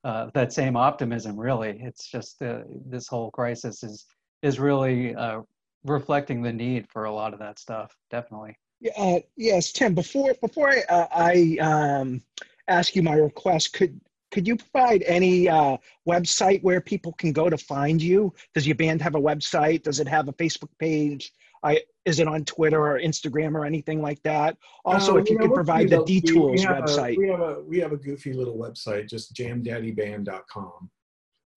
uh, 0.04 0.30
that 0.34 0.52
same 0.52 0.76
optimism. 0.76 1.40
Really, 1.40 1.80
it's 1.84 2.08
just 2.08 2.42
uh, 2.42 2.62
this 2.88 3.08
whole 3.08 3.30
crisis 3.32 3.84
is 3.84 4.06
is 4.42 4.60
really 4.60 5.16
uh, 5.16 5.42
reflecting 5.86 6.42
the 6.42 6.54
need 6.54 6.88
for 6.90 7.06
a 7.06 7.12
lot 7.12 7.34
of 7.34 7.40
that 7.40 7.60
stuff. 7.60 7.96
Definitely. 8.10 8.58
Yeah, 8.80 8.92
uh, 8.98 9.20
yes, 9.38 9.72
Tim. 9.72 9.94
Before 9.94 10.34
before 10.42 10.70
I, 10.70 10.82
uh, 10.90 11.08
I 11.12 11.58
um, 11.62 12.22
ask 12.68 12.96
you 12.96 13.04
my 13.04 13.14
request, 13.16 13.74
could 13.74 14.00
could 14.32 14.48
you 14.48 14.56
provide 14.56 15.04
any 15.04 15.48
uh, 15.50 15.78
website 16.08 16.64
where 16.64 16.82
people 16.82 17.14
can 17.14 17.32
go 17.34 17.50
to 17.50 17.58
find 17.58 18.02
you? 18.02 18.34
Does 18.56 18.66
your 18.66 18.76
band 18.76 19.02
have 19.02 19.16
a 19.16 19.20
website? 19.20 19.84
Does 19.84 20.00
it 20.00 20.08
have 20.08 20.28
a 20.30 20.34
Facebook 20.34 20.70
page? 20.80 21.32
I, 21.64 21.82
is 22.06 22.20
it 22.20 22.28
on 22.28 22.44
Twitter 22.46 22.82
or 22.82 23.00
Instagram 23.00 23.54
or 23.54 23.66
anything 23.66 24.02
like 24.02 24.20
that? 24.24 24.58
Also, 24.84 25.16
Uh, 25.16 25.18
if 25.20 25.30
you 25.30 25.38
know, 25.38 25.46
could 25.46 25.54
provide 25.54 25.90
the 25.90 25.98
pretty 25.98 26.22
D. 26.22 26.32
We 26.32 26.34
Tools 26.40 26.64
have 26.64 26.80
a- 26.80 26.82
website. 26.82 27.18
we 27.18 27.28
have 27.28 27.40
a 27.42 27.62
we 27.62 27.78
have 27.80 27.92
a 27.92 27.98
goofy 27.98 28.34
little 28.34 28.58
website, 28.58 29.08
just 29.08 29.36
jamdaddyband.com. 29.36 30.90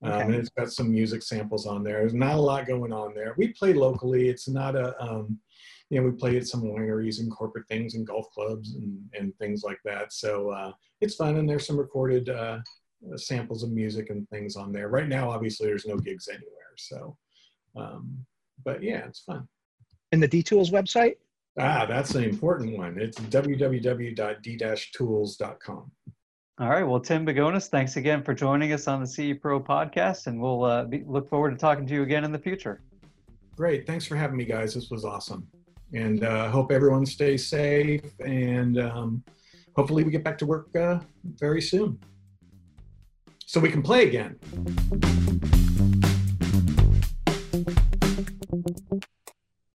Um, 0.05 0.21
and 0.21 0.35
it's 0.35 0.51
got 0.51 0.71
some 0.71 0.93
music 0.93 1.23
samples 1.23 1.67
on 1.67 1.83
there. 1.83 2.01
There's 2.01 2.15
not 2.15 2.35
a 2.35 2.41
lot 2.41 2.67
going 2.67 2.93
on 2.93 3.15
there. 3.15 3.35
We 3.39 3.49
play 3.49 3.73
locally. 3.73 4.29
It's 4.29 4.49
not 4.49 4.77
a, 4.77 5.01
um, 5.03 5.39
you 5.89 5.99
know, 5.99 6.07
we 6.07 6.13
play 6.13 6.37
at 6.37 6.47
some 6.47 6.63
wineries 6.63 7.21
and 7.21 7.31
corporate 7.31 7.67
things 7.69 7.95
and 7.95 8.07
golf 8.07 8.31
clubs 8.33 8.75
and, 8.75 8.99
and 9.19 9.35
things 9.39 9.63
like 9.65 9.79
that. 9.85 10.13
So 10.13 10.51
uh, 10.51 10.73
it's 11.01 11.15
fun. 11.15 11.37
And 11.37 11.49
there's 11.49 11.67
some 11.67 11.79
recorded 11.79 12.29
uh, 12.29 12.59
samples 13.17 13.63
of 13.63 13.73
music 13.73 14.11
and 14.11 14.29
things 14.29 14.57
on 14.57 14.73
there. 14.73 14.89
Right 14.89 15.09
now, 15.09 15.31
obviously, 15.31 15.67
there's 15.67 15.87
no 15.87 15.97
gigs 15.97 16.29
anywhere. 16.29 16.51
So, 16.77 17.17
um, 17.77 18.27
but 18.65 18.83
yeah, 18.83 19.07
it's 19.07 19.21
fun. 19.21 19.49
And 20.13 20.23
the 20.23 20.29
D 20.29 20.43
Tools 20.43 20.71
website? 20.71 21.17
Ah, 21.59 21.87
that's 21.87 22.13
the 22.13 22.23
important 22.23 22.77
one. 22.77 22.99
It's 22.99 23.19
www.d-tools.com. 23.19 25.91
All 26.61 26.69
right. 26.69 26.85
Well, 26.85 27.01
Tim 27.01 27.27
Bigoness, 27.27 27.67
thanks 27.67 27.97
again 27.97 28.23
for 28.23 28.33
joining 28.33 28.73
us 28.73 28.87
on 28.87 29.01
the 29.01 29.07
CE 29.09 29.37
Pro 29.41 29.59
podcast, 29.59 30.29
and 30.29 30.41
we'll 30.41 30.63
uh, 30.63 30.85
be, 30.85 31.03
look 31.05 31.29
forward 31.29 31.51
to 31.51 31.57
talking 31.57 31.85
to 31.85 31.95
you 31.95 32.03
again 32.05 32.23
in 32.23 32.31
the 32.31 32.39
future. 32.39 32.81
Great. 33.57 33.89
Thanks 33.89 34.07
for 34.07 34.15
having 34.15 34.37
me, 34.37 34.45
guys. 34.45 34.73
This 34.73 34.89
was 34.89 35.05
awesome. 35.05 35.49
And 35.93 36.23
uh, 36.23 36.51
hope 36.51 36.71
everyone 36.71 37.07
stays 37.07 37.45
safe. 37.49 38.03
And 38.21 38.79
um, 38.79 39.25
hopefully, 39.75 40.05
we 40.05 40.13
get 40.13 40.23
back 40.23 40.39
to 40.39 40.47
work 40.47 40.69
uh, 40.77 41.01
very 41.25 41.61
soon 41.61 41.99
so 43.45 43.59
we 43.59 43.69
can 43.69 43.83
play 43.83 44.07
again. 44.07 44.39